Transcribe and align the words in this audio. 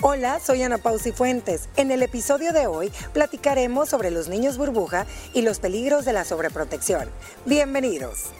Hola, 0.00 0.38
soy 0.38 0.62
Ana 0.62 0.78
Pausi 0.78 1.10
Fuentes. 1.10 1.68
En 1.76 1.90
el 1.90 2.04
episodio 2.04 2.52
de 2.52 2.68
hoy 2.68 2.92
platicaremos 3.12 3.88
sobre 3.88 4.12
los 4.12 4.28
niños 4.28 4.56
burbuja 4.56 5.06
y 5.34 5.42
los 5.42 5.58
peligros 5.58 6.04
de 6.04 6.12
la 6.12 6.24
sobreprotección. 6.24 7.10
Bienvenidos. 7.46 8.30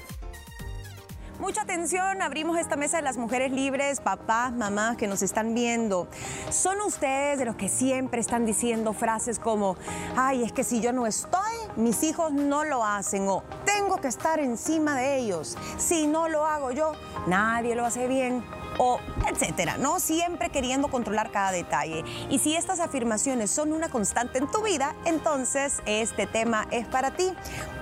Mucha 1.41 1.63
atención, 1.63 2.23
abrimos 2.23 2.59
esta 2.59 2.77
mesa 2.77 2.99
de 2.99 3.03
las 3.03 3.17
mujeres 3.17 3.51
libres, 3.51 4.01
papás, 4.01 4.53
mamás 4.53 4.97
que 4.97 5.09
nos 5.09 5.21
están 5.23 5.53
viendo. 5.53 6.07
Son 6.51 6.81
ustedes 6.81 7.41
de 7.41 7.45
los 7.45 7.57
que 7.57 7.69
siempre 7.69 8.21
están 8.21 8.47
diciendo 8.47 8.93
frases 8.93 9.41
como, 9.41 9.77
ay, 10.17 10.45
es 10.45 10.53
que 10.53 10.63
si 10.63 10.81
yo 10.81 10.93
no 10.93 11.09
estoy, 11.09 11.55
mis 11.75 12.05
hijos 12.05 12.33
no 12.33 12.63
lo 12.63 12.85
hacen 12.85 13.27
o 13.29 13.43
tengo 13.65 13.97
que 14.01 14.07
estar 14.07 14.39
encima 14.39 14.97
de 14.97 15.17
ellos. 15.17 15.57
Si 15.77 16.07
no 16.07 16.29
lo 16.29 16.47
hago 16.47 16.71
yo, 16.71 16.93
nadie 17.27 17.75
lo 17.75 17.85
hace 17.85 18.07
bien 18.07 18.45
o 18.79 19.01
etcétera, 19.31 19.77
¿no? 19.77 20.01
Siempre 20.01 20.51
queriendo 20.51 20.89
controlar 20.89 21.31
cada 21.31 21.51
detalle. 21.51 22.05
Y 22.31 22.39
si 22.39 22.55
estas 22.57 22.81
afirmaciones 22.81 23.51
son 23.51 23.73
una 23.73 23.89
constante 23.89 24.39
en 24.39 24.51
tu 24.51 24.63
vida, 24.63 24.95
entonces 25.05 25.83
este 25.87 26.27
tema 26.27 26.67
es 26.71 26.87
para 26.87 27.13
ti, 27.13 27.33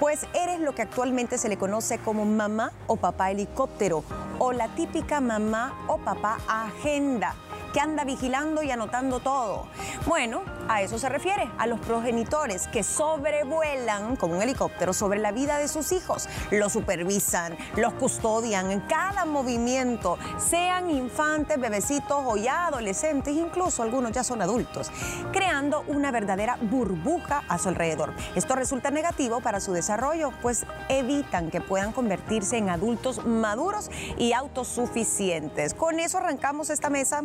pues 0.00 0.26
eres 0.34 0.60
lo 0.60 0.74
que 0.74 0.82
actualmente 0.82 1.38
se 1.38 1.48
le 1.48 1.56
conoce 1.56 1.98
como 1.98 2.24
mamá 2.24 2.72
o 2.86 2.96
papá 2.96 3.30
helicóptero 3.30 4.04
o 4.38 4.52
la 4.52 4.68
típica 4.68 5.20
mamá 5.20 5.74
o 5.88 5.98
papá 5.98 6.38
agenda 6.48 7.34
que 7.76 7.80
anda 7.82 8.04
vigilando 8.04 8.62
y 8.62 8.70
anotando 8.70 9.20
todo. 9.20 9.66
Bueno, 10.06 10.40
a 10.66 10.80
eso 10.80 10.98
se 10.98 11.10
refiere, 11.10 11.50
a 11.58 11.66
los 11.66 11.78
progenitores 11.80 12.68
que 12.68 12.82
sobrevuelan 12.82 14.16
con 14.16 14.32
un 14.32 14.40
helicóptero 14.40 14.94
sobre 14.94 15.20
la 15.20 15.30
vida 15.30 15.58
de 15.58 15.68
sus 15.68 15.92
hijos, 15.92 16.26
los 16.50 16.72
supervisan, 16.72 17.54
los 17.76 17.92
custodian 17.92 18.70
en 18.70 18.80
cada 18.80 19.26
movimiento, 19.26 20.16
sean 20.38 20.90
infantes, 20.90 21.60
bebecitos 21.60 22.22
o 22.24 22.38
ya 22.38 22.68
adolescentes, 22.68 23.36
incluso 23.36 23.82
algunos 23.82 24.12
ya 24.12 24.24
son 24.24 24.40
adultos, 24.40 24.90
creando 25.30 25.84
una 25.86 26.10
verdadera 26.10 26.56
burbuja 26.58 27.42
a 27.46 27.58
su 27.58 27.68
alrededor. 27.68 28.14
Esto 28.34 28.54
resulta 28.54 28.90
negativo 28.90 29.40
para 29.40 29.60
su 29.60 29.74
desarrollo, 29.74 30.32
pues 30.40 30.64
evitan 30.88 31.50
que 31.50 31.60
puedan 31.60 31.92
convertirse 31.92 32.56
en 32.56 32.70
adultos 32.70 33.26
maduros 33.26 33.90
y 34.16 34.32
autosuficientes. 34.32 35.74
Con 35.74 36.00
eso 36.00 36.16
arrancamos 36.16 36.70
esta 36.70 36.88
mesa 36.88 37.20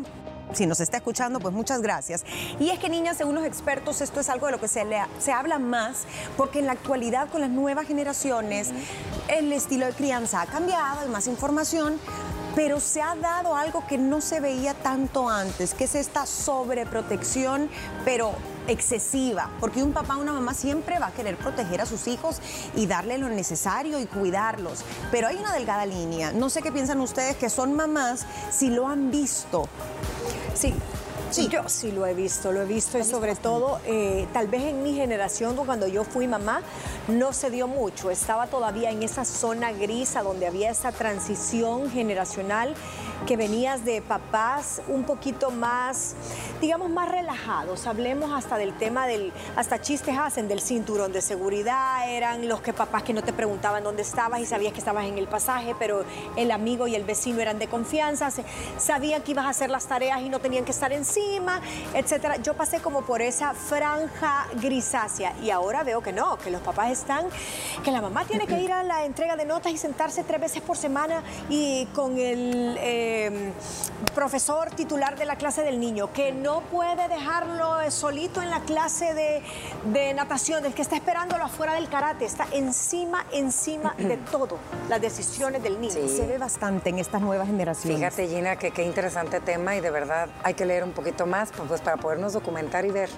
si 0.53 0.66
nos 0.66 0.80
está 0.80 0.97
escuchando, 0.97 1.39
pues 1.39 1.53
muchas 1.53 1.81
gracias. 1.81 2.23
Y 2.59 2.69
es 2.69 2.80
que, 2.80 2.89
niñas, 2.89 3.17
según 3.17 3.35
los 3.35 3.45
expertos, 3.45 4.02
esto 4.02 4.19
es 4.19 4.30
algo 4.30 4.47
de 4.47 4.53
lo 4.53 4.59
que 4.59 4.67
se, 4.67 4.85
le, 4.85 5.02
se 5.19 5.31
habla 5.31 5.59
más, 5.59 6.03
porque 6.38 6.59
en 6.59 6.66
la 6.66 6.73
actualidad 6.73 7.30
con 7.30 7.41
las 7.41 7.49
nuevas 7.49 7.88
generaciones, 7.88 8.69
el 9.27 9.52
estilo 9.53 9.85
de 9.85 9.94
crianza 9.94 10.41
ha 10.41 10.45
cambiado, 10.45 11.02
hay 11.02 11.09
más 11.09 11.27
información, 11.27 11.99
pero 12.55 12.79
se 12.79 13.02
ha 13.02 13.16
dado 13.16 13.55
algo 13.55 13.85
que 13.88 13.97
no 13.97 14.22
se 14.22 14.39
veía 14.39 14.73
tanto 14.73 15.29
antes, 15.29 15.73
que 15.73 15.85
es 15.85 15.95
esta 15.95 16.25
sobreprotección, 16.25 17.69
pero 18.03 18.33
excesiva, 18.67 19.49
porque 19.59 19.83
un 19.83 19.94
papá 19.94 20.17
o 20.17 20.22
una 20.22 20.33
mamá 20.33 20.53
siempre 20.53 20.99
va 20.99 21.07
a 21.07 21.11
querer 21.11 21.38
proteger 21.38 21.81
a 21.81 21.85
sus 21.85 22.07
hijos 22.07 22.39
y 22.75 22.85
darle 22.85 23.17
lo 23.17 23.29
necesario 23.29 23.99
y 23.99 24.05
cuidarlos, 24.05 24.83
pero 25.11 25.27
hay 25.27 25.38
una 25.38 25.53
delgada 25.53 25.85
línea. 25.85 26.31
No 26.31 26.49
sé 26.49 26.61
qué 26.61 26.72
piensan 26.72 26.99
ustedes 27.02 27.35
que 27.35 27.49
son 27.49 27.73
mamás, 27.73 28.25
si 28.52 28.69
lo 28.69 28.88
han 28.88 29.11
visto, 29.11 29.67
Sí. 30.61 30.75
Sí. 31.31 31.47
Yo 31.47 31.69
sí 31.69 31.93
lo 31.93 32.05
he 32.05 32.13
visto, 32.13 32.51
lo 32.51 32.61
he 32.61 32.65
visto 32.65 32.99
y 32.99 33.05
sobre 33.05 33.35
todo, 33.35 33.79
eh, 33.85 34.27
tal 34.33 34.47
vez 34.49 34.63
en 34.63 34.83
mi 34.83 34.93
generación, 34.93 35.55
cuando 35.55 35.87
yo 35.87 36.03
fui 36.03 36.27
mamá, 36.27 36.61
no 37.07 37.31
se 37.31 37.49
dio 37.49 37.69
mucho. 37.69 38.11
Estaba 38.11 38.47
todavía 38.47 38.91
en 38.91 39.01
esa 39.01 39.23
zona 39.23 39.71
grisa 39.71 40.23
donde 40.23 40.45
había 40.45 40.69
esa 40.69 40.91
transición 40.91 41.89
generacional 41.89 42.75
que 43.25 43.38
venías 43.38 43.86
de 43.86 44.02
papás 44.02 44.81
un 44.88 45.03
poquito 45.03 45.52
más, 45.52 46.16
digamos, 46.59 46.89
más 46.89 47.09
relajados. 47.09 47.86
Hablemos 47.88 48.31
hasta 48.31 48.58
del 48.58 48.78
tema 48.78 49.08
del, 49.08 49.31
hasta 49.55 49.80
chistes 49.80 50.17
hacen 50.17 50.47
del 50.47 50.61
cinturón 50.61 51.11
de 51.11 51.22
seguridad, 51.22 52.09
eran 52.09 52.47
los 52.47 52.62
que 52.62 52.73
papás 52.73 53.03
que 53.03 53.13
no 53.13 53.23
te 53.23 53.34
preguntaban 53.34 53.84
dónde 53.84 54.01
estabas 54.01 54.41
y 54.41 54.45
sabías 54.45 54.73
que 54.73 54.79
estabas 54.79 55.06
en 55.06 55.18
el 55.18 55.28
pasaje, 55.28 55.75
pero 55.78 56.03
el 56.35 56.51
amigo 56.51 56.88
y 56.88 56.95
el 56.95 57.03
vecino 57.03 57.40
eran 57.41 57.59
de 57.59 57.68
confianza, 57.68 58.29
sabían 58.78 59.22
que 59.22 59.31
ibas 59.31 59.45
a 59.45 59.50
hacer 59.50 59.69
las 59.69 59.85
tareas 59.85 60.22
y 60.22 60.29
no 60.29 60.40
tenían 60.40 60.66
que 60.66 60.72
estar 60.72 60.91
encima, 60.91 61.62
etcétera. 61.94 62.38
Yo 62.38 62.56
pasé 62.56 62.79
como 62.79 63.01
por 63.03 63.22
esa 63.22 63.53
franja 63.53 64.47
grisácea 64.62 65.34
y 65.44 65.51
ahora 65.51 65.84
veo 65.84 66.01
que 66.01 66.12
no, 66.12 66.38
que 66.38 66.50
los 66.50 66.62
papás 66.62 66.91
están, 66.91 67.25
que 67.84 67.91
la 67.91 68.01
mamá 68.01 68.25
tiene 68.25 68.47
que 68.47 68.59
ir 68.59 68.72
a 68.72 68.84
la 68.84 69.06
entrega 69.06 69.35
de 69.35 69.45
notas 69.45 69.72
y 69.72 69.78
sentarse 69.78 70.24
tres 70.24 70.41
veces 70.41 70.62
por 70.62 70.78
semana 70.78 71.24
y 71.50 71.85
con 71.88 72.18
el... 72.18 72.78
Eh, 72.79 73.10
Em, 73.11 73.51
profesor 74.16 74.69
titular 74.69 75.17
de 75.17 75.25
la 75.25 75.35
clase 75.35 75.63
del 75.63 75.81
niño, 75.81 76.13
que 76.13 76.31
no 76.31 76.61
puede 76.61 77.09
dejarlo 77.09 77.79
solito 77.91 78.41
en 78.41 78.49
la 78.49 78.61
clase 78.61 79.13
de, 79.13 80.13
natación, 80.13 80.66
el 80.66 80.73
que 80.73 80.81
está 80.81 80.95
esperándolo 80.95 81.44
afuera 81.44 81.73
del 81.73 81.89
karate, 81.89 82.23
está 82.23 82.47
encima, 82.53 83.25
encima 83.33 83.95
de 83.97 84.16
todo, 84.17 84.57
las 84.88 85.01
decisiones 85.01 85.61
del 85.61 85.81
niño. 85.81 85.94
Se 85.94 86.25
ve 86.25 86.38
bastante 86.38 86.89
en 86.89 87.00
estas 87.00 87.21
nuevas 87.21 87.47
generaciones. 87.47 87.97
Fíjate, 87.97 88.27
Gina, 88.27 88.55
que 88.55 88.71
qué 88.71 88.83
interesante 88.83 89.41
tema 89.41 89.75
y 89.75 89.81
de 89.81 89.91
verdad 89.91 90.29
hay 90.44 90.53
que 90.53 90.66
leer 90.66 90.83
un 90.85 90.94
poquito 90.94 91.25
más 91.25 91.51
pues, 91.67 91.81
para 91.81 91.97
podernos 91.97 92.31
documentar 92.31 92.85
y 92.85 92.91
ver. 92.91 93.09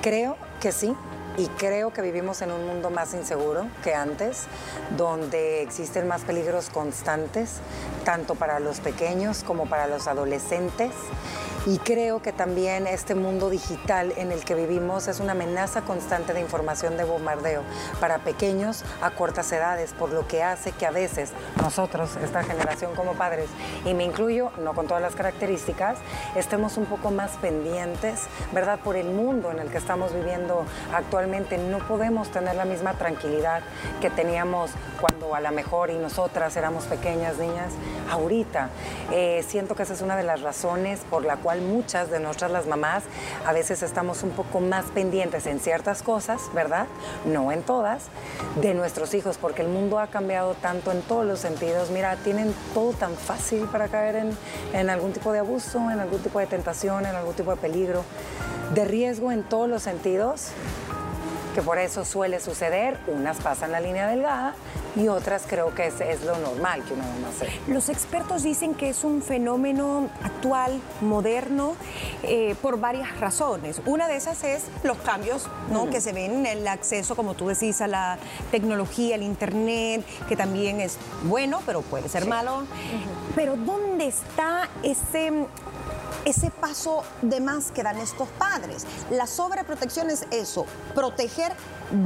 Creo 0.00 0.36
que 0.60 0.72
sí, 0.72 0.94
y 1.36 1.46
creo 1.46 1.92
que 1.92 2.02
vivimos 2.02 2.42
en 2.42 2.52
un 2.52 2.66
mundo 2.66 2.90
más 2.90 3.14
inseguro 3.14 3.66
que 3.82 3.94
antes, 3.94 4.44
donde 4.96 5.62
existen 5.62 6.06
más 6.06 6.22
peligros 6.22 6.68
constantes, 6.70 7.60
tanto 8.04 8.34
para 8.34 8.60
los 8.60 8.80
pequeños 8.80 9.42
como 9.42 9.66
para 9.66 9.86
los 9.86 10.08
adolescentes. 10.08 10.92
Y 11.64 11.78
creo 11.78 12.20
que 12.20 12.32
también 12.32 12.88
este 12.88 13.14
mundo 13.14 13.48
digital 13.48 14.12
en 14.16 14.32
el 14.32 14.44
que 14.44 14.56
vivimos 14.56 15.06
es 15.06 15.20
una 15.20 15.30
amenaza 15.30 15.82
constante 15.82 16.32
de 16.32 16.40
información 16.40 16.96
de 16.96 17.04
bombardeo 17.04 17.62
para 18.00 18.18
pequeños 18.18 18.84
a 19.00 19.12
cortas 19.12 19.52
edades, 19.52 19.92
por 19.92 20.10
lo 20.10 20.26
que 20.26 20.42
hace 20.42 20.72
que 20.72 20.86
a 20.86 20.90
veces 20.90 21.30
nosotros, 21.62 22.16
esta 22.16 22.42
generación 22.42 22.96
como 22.96 23.12
padres, 23.12 23.48
y 23.84 23.94
me 23.94 24.02
incluyo, 24.02 24.50
no 24.58 24.74
con 24.74 24.88
todas 24.88 25.00
las 25.00 25.14
características, 25.14 25.98
estemos 26.34 26.76
un 26.78 26.86
poco 26.86 27.12
más 27.12 27.30
pendientes, 27.36 28.22
¿verdad? 28.50 28.80
Por 28.80 28.96
el 28.96 29.10
mundo 29.10 29.52
en 29.52 29.60
el 29.60 29.70
que 29.70 29.78
estamos 29.78 30.12
viviendo 30.12 30.64
actualmente. 30.92 31.21
No 31.22 31.78
podemos 31.86 32.30
tener 32.30 32.56
la 32.56 32.64
misma 32.64 32.94
tranquilidad 32.94 33.62
que 34.00 34.10
teníamos 34.10 34.72
cuando 35.00 35.34
a 35.34 35.40
lo 35.40 35.52
mejor 35.52 35.90
y 35.90 35.94
nosotras 35.94 36.56
éramos 36.56 36.84
pequeñas 36.84 37.38
niñas. 37.38 37.72
Ahorita 38.10 38.70
eh, 39.12 39.44
siento 39.46 39.76
que 39.76 39.84
esa 39.84 39.94
es 39.94 40.02
una 40.02 40.16
de 40.16 40.24
las 40.24 40.42
razones 40.42 41.00
por 41.08 41.24
la 41.24 41.36
cual 41.36 41.60
muchas 41.60 42.10
de 42.10 42.18
nuestras 42.18 42.50
las 42.50 42.66
mamás 42.66 43.04
a 43.46 43.52
veces 43.52 43.84
estamos 43.84 44.24
un 44.24 44.30
poco 44.30 44.58
más 44.58 44.86
pendientes 44.86 45.46
en 45.46 45.60
ciertas 45.60 46.02
cosas, 46.02 46.50
¿verdad? 46.54 46.86
No 47.24 47.52
en 47.52 47.62
todas, 47.62 48.06
de 48.60 48.74
nuestros 48.74 49.14
hijos, 49.14 49.38
porque 49.38 49.62
el 49.62 49.68
mundo 49.68 50.00
ha 50.00 50.08
cambiado 50.08 50.54
tanto 50.54 50.90
en 50.90 51.02
todos 51.02 51.24
los 51.24 51.38
sentidos. 51.38 51.90
Mira, 51.90 52.16
tienen 52.16 52.52
todo 52.74 52.92
tan 52.94 53.14
fácil 53.14 53.66
para 53.66 53.86
caer 53.86 54.16
en, 54.16 54.36
en 54.72 54.90
algún 54.90 55.12
tipo 55.12 55.32
de 55.32 55.38
abuso, 55.38 55.78
en 55.90 56.00
algún 56.00 56.20
tipo 56.20 56.40
de 56.40 56.46
tentación, 56.46 57.06
en 57.06 57.14
algún 57.14 57.34
tipo 57.34 57.52
de 57.52 57.58
peligro, 57.58 58.04
de 58.74 58.84
riesgo 58.84 59.30
en 59.30 59.44
todos 59.44 59.68
los 59.68 59.82
sentidos 59.82 60.52
que 61.54 61.62
por 61.62 61.78
eso 61.78 62.04
suele 62.04 62.40
suceder, 62.40 62.98
unas 63.06 63.38
pasan 63.38 63.72
la 63.72 63.80
línea 63.80 64.06
delgada 64.08 64.54
y 64.96 65.08
otras 65.08 65.44
creo 65.48 65.74
que 65.74 65.86
es, 65.86 66.22
lo 66.24 66.36
normal 66.38 66.84
que 66.84 66.94
uno 66.94 67.02
va 67.22 67.28
a 67.28 67.30
hacer. 67.30 67.50
Los 67.66 67.88
expertos 67.88 68.42
dicen 68.42 68.74
que 68.74 68.90
es 68.90 69.04
un 69.04 69.22
fenómeno 69.22 70.08
actual, 70.22 70.80
moderno, 71.00 71.74
eh, 72.22 72.54
por 72.60 72.78
varias 72.78 73.18
razones. 73.18 73.80
Una 73.86 74.08
de 74.08 74.16
esas 74.16 74.44
es 74.44 74.64
los 74.82 74.98
cambios 74.98 75.48
¿no? 75.70 75.88
que 75.90 76.00
se 76.00 76.12
ven 76.12 76.32
en 76.32 76.46
el 76.46 76.68
acceso, 76.68 77.16
como 77.16 77.34
tú 77.34 77.48
decís, 77.48 77.80
a 77.80 77.86
la 77.86 78.18
tecnología, 78.50 79.14
al 79.14 79.22
Internet, 79.22 80.04
que 80.28 80.36
también 80.36 80.80
es 80.80 80.98
bueno, 81.24 81.60
pero 81.66 81.82
puede 81.82 82.08
ser 82.08 82.26
malo. 82.26 82.64
Pero 83.34 83.56
¿dónde 83.56 84.06
está 84.06 84.68
ese 84.82 85.46
ese 86.24 86.50
paso 86.50 87.02
de 87.22 87.40
más 87.40 87.70
que 87.70 87.82
dan 87.82 87.98
estos 87.98 88.28
padres. 88.30 88.86
La 89.10 89.26
sobreprotección 89.26 90.10
es 90.10 90.26
eso, 90.30 90.66
proteger 90.94 91.52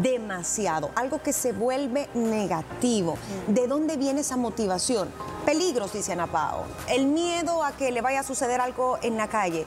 demasiado, 0.03 0.91
algo 0.95 1.23
que 1.23 1.33
se 1.33 1.53
vuelve 1.53 2.09
negativo. 2.15 3.17
¿De 3.47 3.67
dónde 3.67 3.97
viene 3.97 4.21
esa 4.21 4.37
motivación? 4.37 5.11
Peligros, 5.45 5.93
dice 5.93 6.13
Ana 6.13 6.27
Pao. 6.27 6.65
El 6.89 7.07
miedo 7.07 7.63
a 7.63 7.73
que 7.73 7.93
le 7.93 8.01
vaya 8.01 8.21
a 8.21 8.25
suceder 8.25 8.61
algo 8.61 8.99
en 9.03 9.17
la 9.17 9.29
calle. 9.29 9.67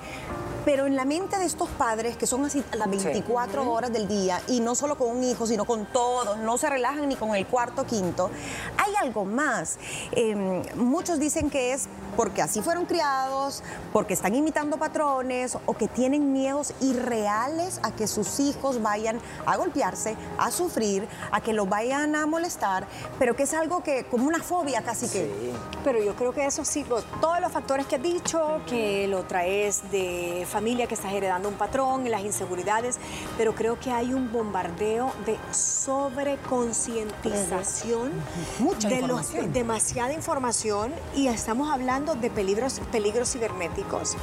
Pero 0.71 0.86
en 0.86 0.95
la 0.95 1.04
mente 1.04 1.39
de 1.39 1.45
estos 1.45 1.68
padres, 1.68 2.16
que 2.16 2.27
son 2.27 2.45
así 2.45 2.63
las 2.77 2.88
24 2.88 3.71
horas 3.71 3.92
del 3.92 4.07
día, 4.07 4.39
y 4.48 4.60
no 4.60 4.75
solo 4.75 5.00
con 5.00 5.18
un 5.18 5.24
hijo, 5.24 5.48
sino 5.48 5.66
con 5.66 5.88
todos, 5.88 6.38
no 6.38 6.60
se 6.60 6.69
relajan 6.69 7.10
ni 7.10 7.16
con 7.16 7.36
el 7.36 7.48
cuarto, 7.48 7.88
quinto, 7.88 8.30
hay 8.77 8.94
algo 9.01 9.25
más. 9.25 9.80
Em, 10.12 10.62
muchos 10.75 11.18
dicen 11.18 11.50
que 11.50 11.74
es 11.74 11.88
porque 12.16 12.44
así 12.44 12.62
fueron 12.62 12.86
criados, 12.86 13.63
porque 13.92 14.13
están 14.13 14.36
imitando 14.36 14.77
patrones 14.77 15.57
o 15.66 15.74
que 15.74 15.88
tienen 15.88 16.33
miedos 16.33 16.74
irreales 16.81 17.80
a 17.81 17.92
que 17.92 18.06
sus 18.06 18.39
hijos 18.39 18.80
vayan 18.83 19.19
a 19.48 19.57
golpearse, 19.57 20.18
a 20.38 20.51
sufrir, 20.51 21.07
a 21.31 21.42
que 21.42 21.54
los 21.54 21.68
vayan 21.68 22.16
a 22.16 22.27
molestar, 22.27 22.86
pero 23.18 23.36
que 23.36 23.44
es 23.44 23.54
algo 23.56 23.81
que, 23.81 24.06
como 24.06 24.27
una 24.27 24.44
fobia 24.44 24.83
casi 24.83 25.07
que. 25.07 25.51
Pero 25.83 26.04
yo 26.04 26.13
creo 26.16 26.31
que 26.31 26.45
eso 26.45 26.63
sí, 26.63 26.86
todos 27.21 27.39
los 27.39 27.51
factores 27.51 27.88
que 27.88 27.95
has 27.95 28.04
dicho, 28.04 28.62
que 28.68 29.07
lo 29.07 29.24
traes 29.24 29.89
de 29.89 30.45
familia 30.48 30.58
que 30.63 30.94
estás 30.94 31.13
heredando 31.13 31.47
un 31.47 31.56
patrón, 31.56 32.09
las 32.11 32.21
inseguridades, 32.21 32.97
pero 33.38 33.56
creo 33.56 33.79
que 33.79 33.91
hay 33.91 34.13
un 34.13 34.29
bombardeo 34.31 35.11
de 35.25 35.38
sobreconcientización 35.53 38.11
Mucha 38.59 38.89
de 38.89 39.01
los- 39.01 39.31
demasiada 39.53 40.13
información 40.13 40.91
y 41.15 41.27
estamos 41.27 41.71
hablando 41.71 42.15
de 42.15 42.29
peligros, 42.29 42.81
peligros 42.91 43.31
cibernéticos, 43.31 44.17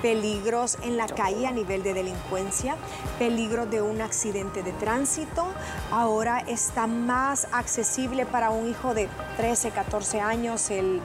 peligros 0.00 0.78
en 0.82 0.96
la 0.96 1.06
calle 1.06 1.46
a 1.46 1.50
nivel 1.50 1.82
de 1.82 1.92
delincuencia, 1.94 2.76
peligros 3.18 3.70
de 3.70 3.82
un 3.82 4.00
accidente 4.00 4.62
de 4.62 4.72
tránsito. 4.72 5.46
Ahora 5.90 6.38
está 6.46 6.86
más 6.86 7.46
accesible 7.52 8.24
para 8.26 8.50
un 8.50 8.68
hijo 8.70 8.94
de 8.94 9.08
13, 9.36 9.70
14 9.70 10.20
años 10.20 10.70
el 10.70 11.00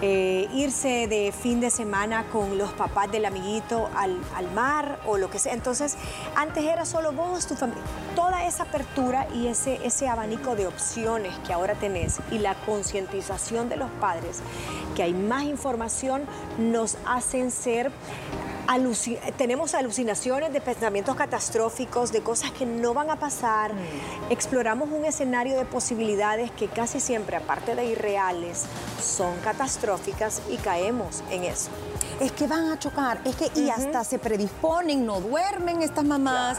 eh, 0.00 0.48
irse 0.52 1.08
de 1.08 1.32
fin 1.32 1.58
de 1.60 1.70
semana 1.72 2.26
con 2.30 2.56
los 2.56 2.70
papás 2.72 3.10
del 3.10 3.24
amiguito 3.24 3.88
al, 4.08 4.20
al 4.46 4.50
mar 4.52 5.00
o 5.06 5.18
lo 5.18 5.30
que 5.30 5.38
sea. 5.38 5.52
Entonces, 5.52 5.96
antes 6.36 6.64
era 6.64 6.84
solo 6.84 7.12
vos, 7.12 7.46
tu 7.46 7.54
familia. 7.54 7.82
Toda 8.14 8.46
esa 8.46 8.64
apertura 8.64 9.26
y 9.34 9.48
ese, 9.48 9.78
ese 9.84 10.08
abanico 10.08 10.56
de 10.56 10.66
opciones 10.66 11.32
que 11.46 11.52
ahora 11.52 11.74
tenés 11.74 12.18
y 12.30 12.38
la 12.38 12.54
concientización 12.54 13.68
de 13.68 13.76
los 13.76 13.90
padres, 14.00 14.40
que 14.96 15.02
hay 15.02 15.14
más 15.14 15.44
información, 15.44 16.22
nos 16.58 16.96
hacen 17.06 17.50
ser 17.50 17.92
tenemos 19.38 19.74
alucinaciones 19.74 20.52
de 20.52 20.60
pensamientos 20.60 21.16
catastróficos, 21.16 22.12
de 22.12 22.20
cosas 22.20 22.50
que 22.50 22.66
no 22.66 22.92
van 22.92 23.08
a 23.08 23.16
pasar. 23.16 23.72
Exploramos 24.28 24.90
un 24.90 25.06
escenario 25.06 25.56
de 25.56 25.64
posibilidades 25.64 26.50
que 26.50 26.68
casi 26.68 27.00
siempre, 27.00 27.36
aparte 27.36 27.74
de 27.74 27.86
irreales, 27.86 28.66
son 29.00 29.38
catastróficas 29.38 30.42
y 30.50 30.58
caemos 30.58 31.22
en 31.30 31.44
eso. 31.44 31.70
Es 32.20 32.32
que 32.32 32.46
van 32.46 32.70
a 32.70 32.78
chocar, 32.78 33.20
es 33.24 33.36
que 33.36 33.50
y 33.54 33.70
hasta 33.70 34.04
se 34.04 34.18
predisponen, 34.18 35.06
no 35.06 35.20
duermen 35.20 35.82
estas 35.82 36.04
mamás, 36.04 36.58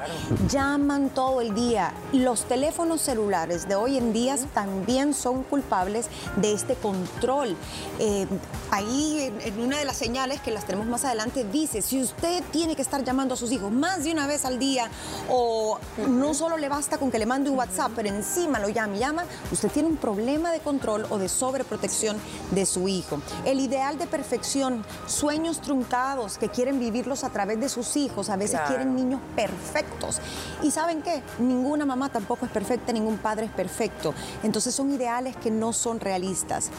llaman 0.50 1.10
todo 1.10 1.42
el 1.42 1.54
día. 1.54 1.94
Los 2.14 2.46
teléfonos 2.46 3.02
celulares 3.02 3.68
de 3.68 3.76
hoy 3.76 3.98
en 3.98 4.14
día 4.14 4.38
también 4.54 5.14
son 5.14 5.44
culpables 5.44 6.08
de 6.38 6.54
este 6.54 6.76
control. 6.76 7.56
Eh, 8.00 8.28
ahí 8.72 9.34
en, 9.44 9.60
una 9.60 9.78
de 9.78 9.86
las 9.86 9.98
señales 9.98 10.40
que 10.42 10.52
las 10.52 10.66
tenemos 10.66 10.88
más 10.88 11.06
adelante 11.06 11.44
dice, 11.44 11.82
si 11.82 12.02
usted 12.02 12.44
tiene 12.52 12.76
que 12.76 12.82
estar 12.82 13.04
llamando 13.04 13.34
a 13.34 13.38
sus 13.38 13.52
hijos 13.52 13.72
más 13.72 14.04
de 14.04 14.12
una 14.12 14.28
vez 14.28 14.46
al 14.46 14.60
día 14.60 14.90
o 15.30 15.80
no 16.08 16.34
solo 16.34 16.58
le 16.58 16.70
basta 16.70 16.98
con 16.98 17.12
que 17.12 17.20
le 17.20 17.26
mande 17.26 17.50
un 17.50 17.58
WhatsApp, 17.58 17.92
pero 17.96 18.10
encima 18.10 18.60
lo 18.60 18.70
llama 18.70 18.96
y 18.96 19.00
llama, 19.00 19.26
usted 19.52 19.70
tiene 19.70 19.90
un 19.90 19.98
problema 19.98 20.52
de 20.52 20.60
control 20.60 21.06
o 21.10 21.18
de 21.18 21.30
sobreprotección 21.30 22.18
de 22.52 22.66
su 22.66 22.88
hijo. 22.88 23.22
El 23.46 23.60
ideal 23.60 23.98
de 23.98 24.08
perfección, 24.08 24.86
sueños 25.30 25.62
truncados 25.62 26.40
que 26.40 26.50
quieren 26.50 26.80
vivirlos 26.80 27.24
a 27.24 27.30
través 27.30 27.60
de 27.60 27.70
sus 27.70 27.96
hijos, 27.98 28.32
a 28.32 28.36
veces 28.36 28.54
Claro. 28.60 28.68
quieren 28.70 28.96
niños 28.96 29.22
perfectos. 29.36 30.20
Y 30.64 30.72
saben 30.72 31.04
qué, 31.04 31.22
ninguna 31.38 31.86
mamá 31.86 32.10
tampoco 32.10 32.48
es 32.48 32.52
perfecta, 32.52 32.92
ningún 32.92 33.20
padre 33.20 33.46
es 33.46 33.52
perfecto. 33.52 34.16
Entonces 34.42 34.74
son 34.74 34.92
ideales 34.92 35.36
que 35.36 35.52
no 35.52 35.72
son 35.72 36.00
realistas. 36.00 36.72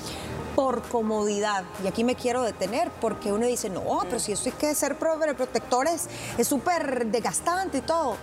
Por 0.61 0.83
comodidad, 0.83 1.65
y 1.83 1.87
aquí 1.89 2.05
me 2.05 2.17
quiero 2.17 2.43
detener, 2.43 2.91
porque 3.01 3.33
uno 3.33 3.47
dice, 3.47 3.71
no, 3.71 4.01
pero 4.03 4.19
si 4.19 4.33
eso 4.33 4.51
es 4.51 4.55
que 4.57 4.75
ser 4.75 4.97
protector 4.99 5.87
es 5.89 6.07
súper 6.47 7.07
desgastante 7.07 7.79
y 7.79 7.81
todo. 7.81 8.19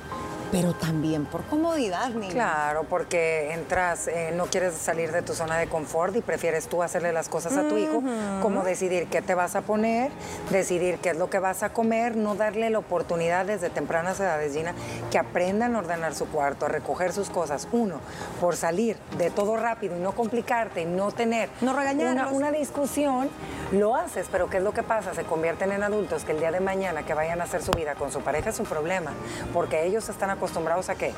Pero 0.49 0.73
también 0.73 1.25
por 1.25 1.43
comodidad, 1.43 2.09
niña. 2.11 2.31
Claro, 2.31 2.85
porque 2.85 3.51
entras, 3.53 4.07
eh, 4.07 4.31
no 4.33 4.45
quieres 4.45 4.75
salir 4.75 5.11
de 5.11 5.21
tu 5.21 5.33
zona 5.33 5.57
de 5.57 5.67
confort 5.67 6.15
y 6.15 6.21
prefieres 6.21 6.69
tú 6.69 6.81
hacerle 6.83 7.11
las 7.11 7.27
cosas 7.27 7.57
a 7.57 7.67
tu 7.67 7.77
hijo, 7.77 8.01
como 8.41 8.63
decidir 8.63 9.07
qué 9.07 9.21
te 9.21 9.35
vas 9.35 9.57
a 9.57 9.61
poner, 9.61 10.09
decidir 10.49 10.99
qué 10.99 11.09
es 11.09 11.17
lo 11.17 11.29
que 11.29 11.39
vas 11.39 11.63
a 11.63 11.73
comer, 11.73 12.15
no 12.15 12.35
darle 12.35 12.69
la 12.69 12.79
oportunidad 12.79 13.45
desde 13.45 13.69
tempranas 13.69 14.21
edades, 14.21 14.53
Gina, 14.53 14.73
que 15.11 15.17
aprendan 15.17 15.75
a 15.75 15.79
ordenar 15.79 16.15
su 16.15 16.27
cuarto, 16.27 16.65
a 16.65 16.69
recoger 16.69 17.11
sus 17.11 17.29
cosas. 17.29 17.67
Uno, 17.73 17.99
por 18.39 18.55
salir 18.55 18.95
de 19.17 19.29
todo 19.29 19.57
rápido 19.57 19.97
y 19.97 19.99
no 19.99 20.13
complicarte 20.13 20.85
no 20.85 21.11
tener 21.11 21.49
No 21.59 21.73
regañarlos. 21.75 22.13
una, 22.23 22.26
una 22.29 22.51
discusión, 22.51 23.29
lo 23.71 23.95
haces, 23.95 24.27
pero 24.31 24.49
¿qué 24.49 24.57
es 24.57 24.63
lo 24.63 24.73
que 24.73 24.83
pasa? 24.83 25.13
Se 25.13 25.23
convierten 25.23 25.71
en 25.71 25.83
adultos 25.83 26.23
que 26.23 26.31
el 26.31 26.39
día 26.39 26.51
de 26.51 26.59
mañana 26.59 27.03
que 27.03 27.13
vayan 27.13 27.41
a 27.41 27.45
hacer 27.45 27.61
su 27.61 27.71
vida 27.71 27.95
con 27.95 28.11
su 28.11 28.21
pareja 28.21 28.49
es 28.49 28.59
un 28.59 28.65
problema, 28.65 29.11
porque 29.53 29.85
ellos 29.85 30.07
están 30.09 30.29
acostumbrados 30.29 30.89
a 30.89 30.95
que 30.95 31.13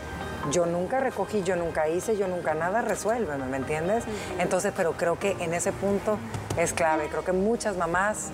yo 0.52 0.66
nunca 0.66 1.00
recogí, 1.00 1.44
yo 1.44 1.56
nunca 1.56 1.88
hice, 1.88 2.18
yo 2.18 2.28
nunca 2.28 2.54
nada, 2.54 2.82
resuélveme, 2.82 3.46
¿me 3.46 3.58
entiendes? 3.58 4.04
Entonces, 4.40 4.74
pero 4.76 4.94
creo 4.94 5.20
que 5.20 5.32
en 5.40 5.54
ese 5.54 5.72
punto 5.72 6.18
es 6.60 6.74
clave, 6.74 7.08
creo 7.08 7.24
que 7.24 7.32
muchas 7.32 7.78
mamás 7.78 8.28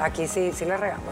aquí 0.00 0.26
sí, 0.26 0.52
sí 0.52 0.64
les 0.64 0.78
regamos. 0.80 1.04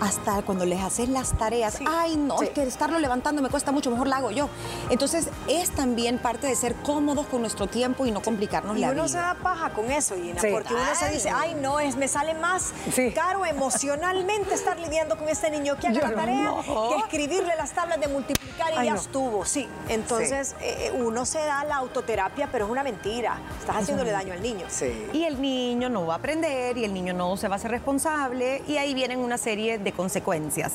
Hasta 0.00 0.42
cuando 0.42 0.66
les 0.66 0.80
haces 0.82 1.08
las 1.08 1.32
tareas, 1.38 1.78
ay 1.88 2.16
no, 2.16 2.42
es 2.42 2.50
que 2.50 2.62
estarlo 2.64 2.98
levantando 2.98 3.40
me 3.40 3.48
cuesta 3.48 3.72
mucho, 3.72 3.90
mejor 3.90 4.08
la 4.08 4.16
hago 4.18 4.30
yo. 4.30 4.48
Entonces 4.90 5.28
es 5.48 5.70
también 5.70 6.18
parte 6.18 6.46
de 6.46 6.54
ser 6.54 6.74
cómodos 6.76 7.26
con 7.26 7.40
nuestro 7.40 7.66
tiempo 7.66 8.04
y 8.06 8.10
no 8.10 8.20
complicarnos 8.22 8.76
Y 8.76 8.80
la 8.80 8.88
uno 8.88 9.04
vida. 9.04 9.08
se 9.08 9.18
da 9.18 9.36
paja 9.42 9.70
con 9.70 9.90
eso, 9.90 10.14
Gina, 10.16 10.40
Sí. 10.40 10.48
porque 10.52 10.74
uno 10.74 10.82
se 10.98 11.08
dice, 11.10 11.30
ay, 11.30 11.54
no, 11.60 11.80
es, 11.80 11.96
me 11.96 12.08
sale 12.08 12.34
más 12.34 12.72
Sí. 12.92 13.10
caro 13.12 13.46
emocionalmente 13.46 14.54
estar 14.54 14.78
lidiando 14.78 15.16
con 15.16 15.28
este 15.28 15.50
niño 15.50 15.76
que 15.76 15.88
haga 15.88 16.00
Yo 16.00 16.06
la 16.08 16.14
tarea 16.14 16.42
No. 16.44 16.62
que 16.90 16.96
escribirle 16.98 17.54
las 17.56 17.72
tablas 17.72 17.98
de 18.00 18.08
multiplicar 18.08 18.72
y 18.74 18.76
Ay, 18.76 18.86
ya 18.88 18.94
no. 18.94 19.00
estuvo. 19.00 19.44
Sí, 19.44 19.66
entonces 19.88 20.54
eh, 20.60 20.92
uno 20.94 21.24
se 21.24 21.38
da 21.38 21.64
la 21.64 21.76
autoterapia, 21.76 22.48
pero 22.52 22.66
es 22.66 22.70
una 22.70 22.82
mentira. 22.82 23.38
Estás 23.60 23.76
haciéndole 23.76 24.10
daño 24.10 24.34
al 24.34 24.42
niño. 24.42 24.66
Sí. 24.68 25.08
Y 25.14 25.24
el 25.24 25.40
niño 25.40 25.88
no 25.88 26.06
va 26.06 26.15
a 26.16 26.18
aprender 26.18 26.78
y 26.78 26.84
el 26.84 26.94
niño 26.94 27.12
no 27.12 27.36
se 27.36 27.46
va 27.46 27.54
a 27.54 27.56
hacer 27.56 27.70
responsable 27.70 28.62
y 28.66 28.78
ahí 28.78 28.94
vienen 28.94 29.20
una 29.20 29.38
serie 29.38 29.78
de 29.78 29.92
consecuencias. 29.92 30.74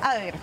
A 0.00 0.14
ver. 0.14 0.34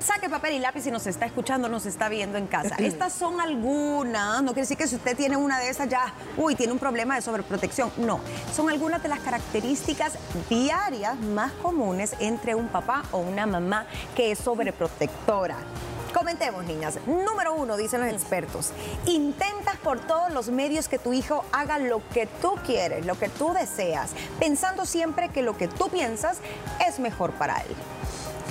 Saque 0.00 0.28
papel 0.28 0.54
y 0.54 0.58
lápiz 0.60 0.82
si 0.82 0.90
nos 0.90 1.06
está 1.06 1.26
escuchando, 1.26 1.68
nos 1.68 1.84
está 1.86 2.08
viendo 2.08 2.38
en 2.38 2.46
casa. 2.46 2.74
Estas 2.78 3.12
son 3.12 3.40
algunas, 3.40 4.40
no 4.42 4.52
quiere 4.52 4.62
decir 4.62 4.76
que 4.76 4.86
si 4.86 4.94
usted 4.96 5.16
tiene 5.16 5.36
una 5.36 5.58
de 5.58 5.68
esas 5.68 5.88
ya, 5.88 6.12
uy, 6.36 6.54
tiene 6.54 6.72
un 6.72 6.78
problema 6.78 7.16
de 7.16 7.22
sobreprotección. 7.22 7.90
No, 7.96 8.20
son 8.54 8.68
algunas 8.68 9.02
de 9.02 9.08
las 9.08 9.18
características 9.20 10.12
diarias 10.48 11.18
más 11.18 11.50
comunes 11.54 12.14
entre 12.20 12.54
un 12.54 12.68
papá 12.68 13.02
o 13.10 13.18
una 13.18 13.46
mamá 13.46 13.86
que 14.14 14.30
es 14.32 14.38
sobreprotectora. 14.38 15.56
Comentemos, 16.16 16.64
niñas. 16.64 16.98
Número 17.06 17.52
uno, 17.52 17.76
dicen 17.76 18.00
los 18.00 18.10
expertos, 18.10 18.72
intentas 19.04 19.76
por 19.76 20.00
todos 20.00 20.32
los 20.32 20.48
medios 20.48 20.88
que 20.88 20.98
tu 20.98 21.12
hijo 21.12 21.44
haga 21.52 21.76
lo 21.76 22.00
que 22.08 22.26
tú 22.40 22.54
quieres, 22.64 23.04
lo 23.04 23.18
que 23.18 23.28
tú 23.28 23.52
deseas, 23.52 24.12
pensando 24.38 24.86
siempre 24.86 25.28
que 25.28 25.42
lo 25.42 25.58
que 25.58 25.68
tú 25.68 25.90
piensas 25.90 26.38
es 26.88 26.98
mejor 27.00 27.32
para 27.32 27.58
él. 27.58 27.76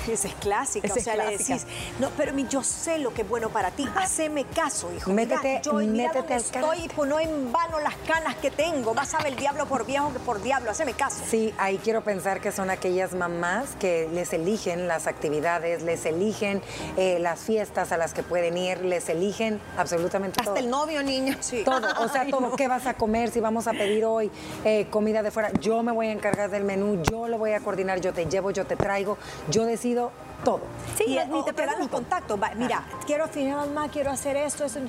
Esa 0.11 0.27
es 0.27 0.33
clásica. 0.35 0.87
Esa 0.87 0.99
o 0.99 1.03
sea, 1.03 1.13
es 1.13 1.19
le 1.19 1.25
clásica. 1.37 1.53
decís, 1.55 1.67
no, 1.99 2.09
pero 2.17 2.33
mi- 2.33 2.47
yo 2.47 2.63
sé 2.63 2.97
lo 2.99 3.13
que 3.13 3.23
es 3.23 3.29
bueno 3.29 3.49
para 3.49 3.71
ti. 3.71 3.87
Haceme 3.95 4.45
caso, 4.45 4.91
hijo. 4.95 5.11
Métete- 5.11 5.43
mira, 5.43 5.61
yo, 5.61 5.73
mira 5.73 6.07
métete 6.13 6.33
al 6.33 6.39
estoy, 6.41 6.87
pues 6.95 7.09
no 7.09 7.19
en 7.19 7.51
vano 7.51 7.79
las 7.79 7.95
canas 8.07 8.35
que 8.35 8.51
tengo. 8.51 8.93
Vas 8.93 9.13
a 9.13 9.17
ver 9.19 9.27
el 9.27 9.35
diablo 9.35 9.65
por 9.65 9.85
viejo 9.85 10.11
que 10.13 10.19
por 10.19 10.41
diablo. 10.41 10.71
Haceme 10.71 10.93
caso. 10.93 11.23
Sí, 11.29 11.53
ahí 11.57 11.77
quiero 11.83 12.03
pensar 12.03 12.41
que 12.41 12.51
son 12.51 12.69
aquellas 12.69 13.13
mamás 13.13 13.69
que 13.79 14.09
les 14.13 14.33
eligen 14.33 14.87
las 14.87 15.07
actividades, 15.07 15.81
les 15.83 16.05
eligen 16.05 16.61
eh, 16.97 17.17
las 17.19 17.39
fiestas 17.41 17.91
a 17.91 17.97
las 17.97 18.13
que 18.13 18.23
pueden 18.23 18.57
ir, 18.57 18.81
les 18.83 19.09
eligen 19.09 19.59
absolutamente 19.77 20.39
Hasta 20.39 20.53
todo. 20.53 20.63
el 20.63 20.69
novio, 20.69 21.03
niña. 21.03 21.37
Sí. 21.39 21.63
Todo, 21.63 21.87
o 21.99 22.09
sea, 22.09 22.21
Ay, 22.25 22.31
todo. 22.31 22.41
no. 22.41 22.55
¿Qué 22.55 22.67
vas 22.67 22.85
a 22.87 22.93
comer? 22.95 23.31
Si 23.31 23.39
vamos 23.39 23.67
a 23.67 23.71
pedir 23.71 24.05
hoy 24.05 24.29
eh, 24.63 24.87
comida 24.89 25.23
de 25.23 25.31
fuera, 25.31 25.51
yo 25.59 25.81
me 25.83 25.91
voy 25.91 26.07
a 26.07 26.11
encargar 26.11 26.49
del 26.49 26.63
menú, 26.63 27.01
yo 27.03 27.27
lo 27.27 27.37
voy 27.37 27.51
a 27.53 27.59
coordinar, 27.59 28.01
yo 28.01 28.13
te 28.13 28.25
llevo, 28.25 28.51
yo 28.51 28.65
te 28.65 28.75
traigo, 28.75 29.17
yo 29.49 29.65
decido 29.65 29.94
todo. 30.43 30.61
Sí, 30.97 31.05
y 31.07 31.09
ni 31.27 31.39
o 31.39 31.43
te 31.43 31.51
dan 31.53 31.65
los 31.67 31.75
pregunto. 31.87 31.89
contactos. 31.97 32.41
Va, 32.41 32.51
mira, 32.55 32.83
quiero 33.07 33.27
final 33.27 33.67
mamá, 33.67 33.89
quiero 33.89 34.11
hacer 34.11 34.37
esto, 34.37 34.63
eso. 34.63 34.79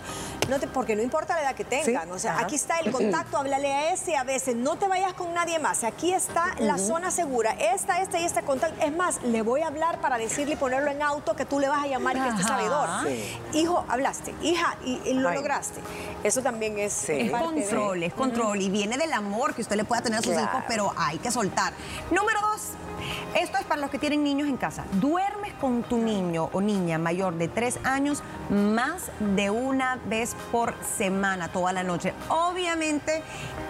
No 0.48 0.60
te, 0.60 0.66
porque 0.68 0.94
no 0.94 1.02
importa 1.02 1.34
la 1.34 1.42
edad 1.42 1.54
que 1.54 1.64
tengan. 1.64 2.04
Sí, 2.04 2.10
O 2.12 2.18
sea, 2.18 2.34
ajá. 2.34 2.44
aquí 2.44 2.54
está 2.56 2.78
el 2.80 2.92
contacto, 2.92 3.38
háblale 3.38 3.72
a 3.72 3.92
ese 3.92 4.16
a 4.16 4.22
veces. 4.25 4.54
No 4.54 4.76
te 4.76 4.86
vayas 4.86 5.14
con 5.14 5.32
nadie 5.34 5.58
más. 5.58 5.82
Aquí 5.82 6.12
está 6.12 6.54
la 6.58 6.76
zona 6.78 7.10
segura. 7.10 7.52
Esta, 7.52 8.00
esta 8.02 8.20
y 8.20 8.25
este 8.25 8.42
contacto. 8.42 8.84
Es 8.84 8.94
más, 8.94 9.22
le 9.22 9.42
voy 9.42 9.62
a 9.62 9.68
hablar 9.68 10.00
para 10.00 10.18
decirle 10.18 10.54
y 10.54 10.56
ponerlo 10.56 10.90
en 10.90 11.00
auto 11.02 11.34
que 11.34 11.44
tú 11.46 11.58
le 11.58 11.68
vas 11.68 11.82
a 11.82 11.86
llamar 11.86 12.16
y 12.16 12.20
que 12.20 12.28
esté 12.28 12.42
Ajá. 12.42 12.48
sabedor. 12.48 12.88
Sí. 13.06 13.38
Hijo, 13.54 13.84
hablaste. 13.88 14.34
Hija, 14.42 14.76
y, 14.84 15.00
y 15.06 15.14
lo 15.14 15.30
Ay. 15.30 15.36
lograste. 15.36 15.80
Eso 16.22 16.42
también 16.42 16.78
es, 16.78 16.92
Sí. 16.92 17.12
es 17.12 17.30
control, 17.32 18.02
es 18.02 18.12
control 18.14 18.60
y 18.60 18.68
viene 18.68 18.98
del 18.98 19.12
amor 19.12 19.54
que 19.54 19.62
usted 19.62 19.76
le 19.76 19.84
pueda 19.84 20.02
tener 20.02 20.18
a 20.18 20.22
sus 20.22 20.32
Claro. 20.32 20.48
hijos, 20.50 20.64
pero 20.68 20.92
hay 20.96 21.18
que 21.18 21.30
soltar. 21.30 21.72
Número 22.10 22.40
dos, 22.42 22.60
esto 23.35 23.59
es 23.59 23.64
para 23.64 23.80
los 23.80 23.90
que 23.90 23.99
tienen 23.99 24.23
niños 24.23 24.49
en 24.49 24.56
casa. 24.56 24.85
Duermes 24.95 25.52
con 25.54 25.83
tu 25.83 25.99
niño 25.99 26.49
o 26.52 26.61
niña 26.61 26.99
mayor 26.99 27.35
de 27.35 27.49
tres 27.49 27.78
años 27.85 28.23
más 28.50 29.11
de 29.37 29.50
una 29.50 29.99
vez 30.06 30.37
por 30.52 30.75
semana, 30.97 31.49
toda 31.49 31.73
la 31.73 31.83
noche. 31.83 32.14
Obviamente, 32.28 33.23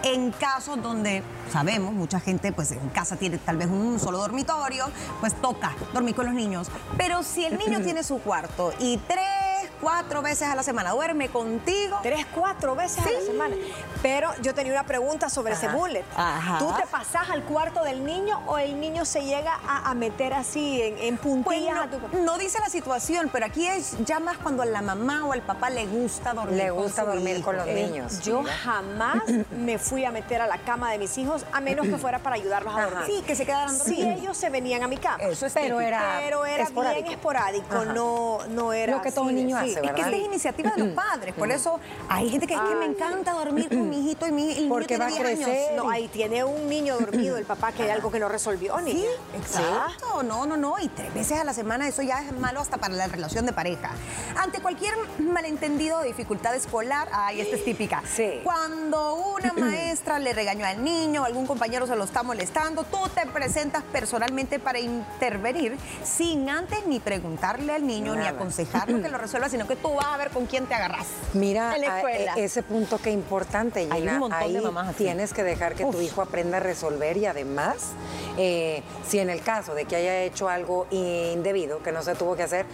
en 0.03 0.31
casos 0.33 0.83
donde 0.83 1.23
sabemos, 1.51 1.93
mucha 1.93 2.21
gente 2.21 2.53
pues 2.53 2.73
en 2.73 2.89
casa 2.91 3.17
tiene 3.17 3.39
tal 3.39 3.57
vez 3.57 3.69
un 3.69 3.99
solo 3.99 4.19
dormitorio, 4.19 4.87
pues 5.21 5.35
toca 5.35 5.75
dormir 5.93 6.15
con 6.15 6.27
los 6.27 6.35
niños. 6.35 6.69
Pero 6.97 7.23
si 7.23 7.45
el 7.45 7.59
niño 7.59 7.81
tiene 7.85 8.03
su 8.03 8.19
cuarto 8.19 8.73
y 8.79 8.99
tres, 8.99 9.46
cuatro 9.81 10.23
veces 10.23 10.49
a 10.49 10.55
la 10.55 10.63
semana. 10.63 10.91
Duerme 10.93 11.29
contigo. 11.29 11.99
Tres, 12.03 12.27
cuatro 12.35 12.75
veces 12.75 13.05
a 13.07 13.11
la 13.11 13.21
semana. 13.21 13.57
Pero 14.03 14.31
yo 14.43 14.55
tenía 14.55 14.73
una 14.73 14.85
pregunta 14.85 15.29
sobre 15.29 15.55
ese 15.55 15.69
bullet. 15.69 16.05
Ajá. 16.17 16.59
¿Tú 16.59 16.73
te 16.73 16.87
pasás 16.87 17.31
al 17.31 17.43
cuarto 17.45 17.83
del 17.83 18.05
niño 18.05 18.41
o 18.47 18.59
el 18.59 18.79
niño 18.81 19.05
se 19.05 19.25
llega 19.25 19.59
a, 19.67 19.91
a 19.91 19.95
meter 19.95 20.33
así 20.35 20.81
en, 20.83 20.99
en 20.99 21.17
puntillas 21.19 21.77
a 21.79 21.87
tu 21.89 21.99
Bueno, 21.99 22.25
no 22.25 22.39
dice 22.39 22.59
la 22.61 22.69
situación, 22.69 23.31
pero 23.33 23.47
aquí 23.47 23.67
es 23.67 23.97
ya 24.05 24.21
más 24.21 24.39
cuando 24.39 24.63
a 24.63 24.67
la 24.67 24.83
mamá 24.83 25.25
o 25.27 25.33
al 25.33 25.43
papá 25.43 25.71
le 25.71 25.87
gusta 25.87 26.35
dormir. 26.35 26.57
Le 26.57 26.71
gusta 26.71 27.05
dormir 27.05 27.43
con 27.43 27.57
los 27.57 27.67
Eh, 27.67 27.75
niños. 27.75 28.21
Yo 28.21 28.43
jamás 28.65 29.23
me 29.51 29.79
fui 29.79 30.05
a 30.05 30.11
meter 30.11 30.41
a 30.43 30.47
la 30.47 30.59
cama 30.59 30.91
de 30.93 30.99
mis 30.99 31.17
hijos 31.19 31.45
a 31.53 31.61
menos 31.61 31.87
que 31.87 31.97
fuera 31.99 32.19
para 32.21 32.37
ayudarlos 32.37 32.75
a 32.75 32.79
Ajá. 32.79 32.91
dormir. 32.91 33.07
Sí, 33.07 33.23
que 33.27 33.35
se 33.35 33.45
quedaran 33.47 33.71
Sí, 33.77 33.97
dormidos. 33.97 34.21
ellos 34.23 34.37
se 34.37 34.51
venían 34.51 34.83
a 34.83 34.89
mi 34.89 34.97
cama. 34.99 35.23
Eso 35.25 35.47
es 35.47 35.53
Pero 35.53 35.65
típico. 35.79 35.81
era 35.81 36.21
Pero 36.23 36.47
era 36.47 36.63
esporádico. 36.65 37.03
bien 37.03 37.15
esporádico, 37.15 37.75
Ajá. 37.75 37.85
no, 37.93 38.39
no 38.51 38.73
era 38.73 38.97
Lo 38.97 39.03
que 39.03 39.13
todo 39.13 39.27
así 39.27 39.35
niño 39.35 39.59
sí. 39.63 39.66
Hace, 39.71 39.87
Es 39.87 39.93
que 39.93 40.01
esta 40.01 40.17
es 40.17 40.25
iniciativa 40.25 40.71
de 40.71 40.85
los 40.85 40.95
padres, 40.95 41.35
por 41.35 41.51
eso 41.51 41.79
hay 42.09 42.31
gente 42.31 42.47
que 42.47 42.55
es 42.55 42.61
que 42.61 42.75
me 42.75 42.85
Ay. 42.87 42.91
encanta 42.93 43.33
dormir 43.33 43.69
con 43.69 43.89
mi 43.89 43.99
hijito 44.01 44.27
y 44.27 44.33
mi 44.33 44.47
el 44.53 44.57
niño 44.61 44.69
Porque 44.69 44.97
tiene 44.97 45.05
va 45.05 45.07
a 45.11 45.15
10 45.15 45.25
años. 45.27 45.49
crecer. 45.49 45.77
No, 45.77 45.91
ahí 45.91 46.09
tiene 46.09 46.45
un 46.45 46.69
niño 46.69 46.97
dormido 46.99 47.37
el 47.37 47.45
papá 47.45 47.73
que 47.73 47.83
hay 47.83 47.91
algo 47.91 48.11
que 48.11 48.19
no 48.19 48.29
resolvió, 48.29 48.79
niña. 48.81 49.01
Sí, 49.01 49.37
exacto. 49.37 50.23
No, 50.23 50.47
no, 50.47 50.57
no. 50.57 50.79
Y 50.81 50.89
tres 50.89 51.13
veces 51.13 51.39
a 51.39 51.45
la 51.45 51.53
semana, 51.55 51.89
eso 51.89 52.03
ya 52.03 52.23
es 52.23 52.33
malo 52.39 52.61
hasta 52.61 52.77
para 52.79 52.95
la 52.95 53.07
relación 53.07 53.47
de 53.47 53.53
pareja. 53.53 53.91
Ante 54.37 54.61
cualquier 54.61 54.95
malentendido 55.19 55.99
o 55.99 56.03
dificultad 56.03 56.55
escolar, 56.55 57.09
ay, 57.13 57.41
esta 57.41 57.57
es 57.57 57.65
típica. 57.65 58.03
Sí. 58.07 58.41
Cuando 58.45 59.15
una 59.15 59.53
maestra 59.57 60.19
le 60.19 60.33
regañó 60.33 60.65
al 60.67 60.83
niño, 60.83 61.25
algún 61.25 61.47
compañero 61.47 61.87
se 61.87 61.97
lo 61.97 62.05
está 62.05 62.23
molestando, 62.23 62.85
tú 62.85 62.99
te 63.15 63.27
presentas 63.27 63.83
personalmente 63.93 64.59
para 64.59 64.79
intervenir 64.79 65.77
sin 66.05 66.49
antes 66.49 66.87
ni 66.87 67.01
preguntarle 67.01 67.73
al 67.73 67.87
niño 67.87 68.15
ni 68.17 68.27
aconsejarlo 68.27 69.03
que 69.03 69.09
lo 69.09 69.19
resuelva, 69.19 69.49
sino 69.57 69.67
que 69.67 69.77
tú 69.77 69.95
vas 69.95 70.05
a 70.05 70.19
ver 70.19 70.29
con 70.29 70.45
quién 70.45 70.67
te 70.67 70.75
agarras. 70.75 71.07
Mira, 71.33 71.75
en 71.77 71.81
la 71.81 71.95
a- 71.95 71.97
escuela. 71.97 72.35
e- 72.37 72.45
ese 72.45 72.63
punto 72.63 72.99
que 72.99 73.11
importante, 73.11 73.89
Hay 73.91 74.01
Gina. 74.01 74.13
un 74.15 74.19
montón 74.19 74.53
de 74.53 74.59
Ahí 74.59 74.65
mamás 74.65 74.89
así. 74.89 75.05
tienes 75.05 75.33
que 75.33 75.43
dejar 75.45 75.75
que 75.75 75.87
tu 75.87 75.99
hijo 76.03 76.21
aprenda 76.21 76.59
a 76.59 76.61
resolver 76.61 77.17
y 77.17 77.25
además, 77.25 77.93
eh, 78.37 78.83
si 79.09 79.19
en 79.19 79.31
el 79.31 79.41
caso 79.41 79.75
de 79.75 79.87
que 79.87 79.97
haya 79.97 80.21
hecho 80.25 80.51
algo 80.51 80.87
indebido, 80.91 81.83
que 81.83 81.91
no 81.91 82.03
se 82.03 82.15
tuvo 82.15 82.37
que 82.37 82.43
hacer, 82.43 82.67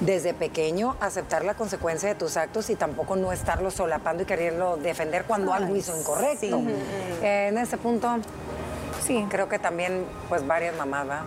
desde 0.00 0.34
pequeño 0.34 0.94
aceptar 1.00 1.42
la 1.42 1.54
consecuencia 1.54 2.06
de 2.10 2.16
tus 2.16 2.36
actos 2.36 2.68
y 2.68 2.76
tampoco 2.76 3.16
no 3.16 3.32
estarlo 3.32 3.70
solapando 3.70 4.24
y 4.24 4.26
quererlo 4.26 4.76
defender 4.76 5.24
cuando 5.24 5.54
Ay, 5.54 5.62
algo 5.62 5.74
hizo 5.74 5.98
incorrecto. 5.98 6.58
sí. 6.58 6.68
Eh, 7.22 7.46
en 7.48 7.56
ese 7.56 7.78
punto, 7.78 8.14
sí. 9.06 9.24
creo 9.30 9.48
que 9.48 9.58
también, 9.58 10.04
pues 10.28 10.46
varias 10.46 10.76
mamás, 10.76 11.08
¿va? 11.08 11.24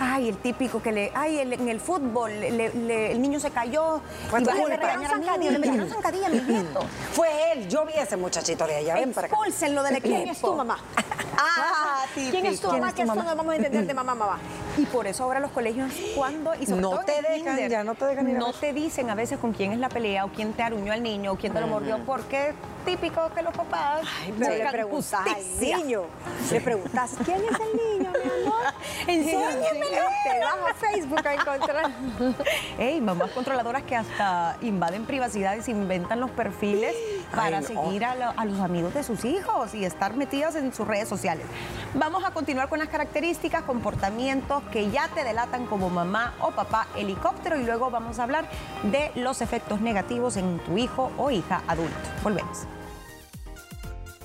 Ay, 0.00 0.28
el 0.28 0.36
típico 0.36 0.82
que 0.82 0.92
le. 0.92 1.12
Ay, 1.14 1.38
el- 1.38 1.52
en 1.54 1.68
el 1.68 1.80
fútbol, 1.80 2.30
le- 2.38 2.50
le- 2.74 3.12
el 3.12 3.20
niño 3.22 3.40
se 3.40 3.50
cayó. 3.50 4.00
Fue 4.30 4.40
y 4.40 4.44
tu 4.44 4.50
culpa. 4.50 4.76
le 4.76 4.86
al 5.06 5.40
niño, 5.40 5.50
le 5.52 5.58
metieron 5.58 5.88
zancadilla, 5.88 6.28
mi 6.28 6.40
nieto. 6.40 6.80
Fue 7.12 7.28
él, 7.52 7.68
yo 7.68 7.84
vi 7.86 7.94
a 7.94 8.02
ese 8.02 8.16
muchachito 8.16 8.66
de 8.66 8.76
allá, 8.76 8.94
ven 8.94 9.12
para 9.12 9.26
acá. 9.26 9.36
Expúlsenlo 9.36 9.82
del 9.82 9.96
equipo. 9.96 10.14
¿Quién 10.16 10.28
es 10.28 10.40
tu 10.40 10.54
mamá? 10.54 10.78
Ah, 11.38 12.06
¿Quién 12.14 12.46
es 12.46 12.60
tu 12.60 12.68
típico. 12.68 12.72
mamá? 12.72 12.94
Que 12.94 13.02
esto 13.02 13.14
no 13.14 13.24
vamos 13.36 13.52
a 13.52 13.56
entender 13.56 13.86
de 13.86 13.92
mamá, 13.92 14.14
mamá. 14.14 14.38
Y 14.78 14.86
por 14.86 15.06
eso 15.06 15.24
ahora 15.24 15.38
los 15.38 15.50
colegios, 15.50 15.92
cuando 16.14 16.54
y 16.54 16.64
sobre 16.64 16.80
No 16.80 16.90
todo 16.90 17.00
te 17.04 17.12
dejan, 17.20 17.56
kinder, 17.56 17.70
ya 17.70 17.84
no 17.84 17.94
te 17.94 18.06
dejan 18.06 18.30
ir 18.30 18.36
a 18.36 18.38
No 18.38 18.52
te 18.54 18.72
dicen 18.72 19.10
a 19.10 19.14
veces 19.14 19.38
con 19.38 19.52
quién 19.52 19.72
es 19.72 19.78
la 19.78 19.90
pelea 19.90 20.24
o 20.24 20.28
quién 20.28 20.54
te 20.54 20.62
aruñó 20.62 20.94
al 20.94 21.02
niño 21.02 21.32
o 21.32 21.36
quién 21.36 21.52
te 21.52 21.60
lo 21.60 21.66
mordió, 21.66 21.98
porque 22.06 22.48
es 22.50 22.54
típico 22.86 23.30
que 23.34 23.42
los 23.42 23.54
papás 23.54 24.00
Ay, 24.22 24.34
pero 24.38 24.54
le 24.64 24.70
preguntas 24.70 25.20
al 25.26 25.60
niño. 25.60 26.02
Le 26.50 26.60
preguntas, 26.62 27.10
¿quién 27.24 27.42
es 27.44 27.60
el 27.60 27.76
niño, 27.76 27.95
mi 28.24 28.44
amor? 28.46 28.64
Enséñamelo. 29.06 30.06
Te 30.24 30.40
vas 30.40 30.70
a 30.70 30.74
Facebook 30.74 31.26
a 31.26 31.34
encontrar. 31.34 31.90
Ey, 32.78 33.00
mamás 33.00 33.30
controladoras 33.30 33.82
que 33.84 33.96
hasta 33.96 34.56
invaden 34.62 35.04
privacidades, 35.06 35.68
inventan 35.68 36.20
los 36.20 36.30
perfiles 36.30 36.94
para 37.34 37.58
Ay, 37.58 37.66
no. 37.74 37.82
seguir 37.84 38.04
a, 38.04 38.14
lo- 38.14 38.34
a 38.38 38.44
los 38.44 38.60
amigos 38.60 38.94
de 38.94 39.02
sus 39.02 39.24
hijos 39.24 39.74
y 39.74 39.84
estar 39.84 40.14
metidas 40.16 40.54
en 40.56 40.72
sus 40.74 40.86
redes 40.86 41.08
sociales. 41.08 41.46
Vamos 41.94 42.24
a 42.24 42.30
continuar 42.32 42.68
con 42.68 42.78
las 42.78 42.88
características, 42.88 43.62
comportamientos 43.62 44.62
que 44.72 44.90
ya 44.90 45.08
te 45.08 45.24
delatan 45.24 45.66
como 45.66 45.90
mamá 45.90 46.34
o 46.40 46.50
papá 46.50 46.86
helicóptero 46.96 47.58
y 47.60 47.64
luego 47.64 47.90
vamos 47.90 48.18
a 48.18 48.24
hablar 48.24 48.48
de 48.84 49.10
los 49.14 49.40
efectos 49.40 49.80
negativos 49.80 50.36
en 50.36 50.58
tu 50.60 50.76
hijo 50.78 51.10
o 51.16 51.30
hija 51.30 51.62
adulto. 51.68 51.96
Volvemos. 52.22 52.60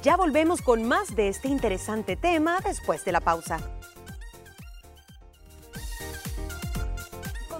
Ya 0.03 0.17
volvemos 0.17 0.61
con 0.63 0.83
más 0.87 1.15
de 1.15 1.27
este 1.27 1.47
interesante 1.47 2.15
tema 2.15 2.59
después 2.63 3.05
de 3.05 3.11
la 3.11 3.19
pausa. 3.21 3.59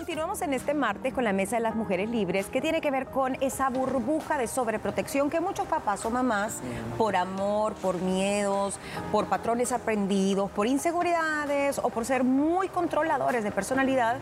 Continuamos 0.02 0.42
en 0.42 0.56
este 0.56 0.74
martes 0.74 1.14
con 1.14 1.24
la 1.24 1.32
Mesa 1.32 1.58
de 1.58 1.62
las 1.62 1.76
Mujeres 1.76 2.10
Libres, 2.10 2.48
que 2.48 2.60
tiene 2.60 2.82
que 2.82 2.90
ver 2.90 3.06
con 3.06 3.38
esa 3.40 3.70
burbuja 3.70 4.36
de 4.36 4.48
sobreprotección 4.48 5.30
que 5.30 5.40
muchos 5.40 5.68
papás 5.68 6.04
o 6.06 6.10
mamás, 6.10 6.60
por 6.98 7.16
amor, 7.16 7.76
por 7.76 8.02
miedos, 8.02 8.80
por 9.12 9.28
patrones 9.28 9.72
aprendidos, 9.72 10.50
por 10.50 10.66
inseguridades 10.66 11.78
o 11.78 11.92
por 11.92 12.06
ser 12.06 12.24
muy 12.24 12.68
controladores 12.68 13.44
de 13.44 13.52
personalidad, 13.52 14.18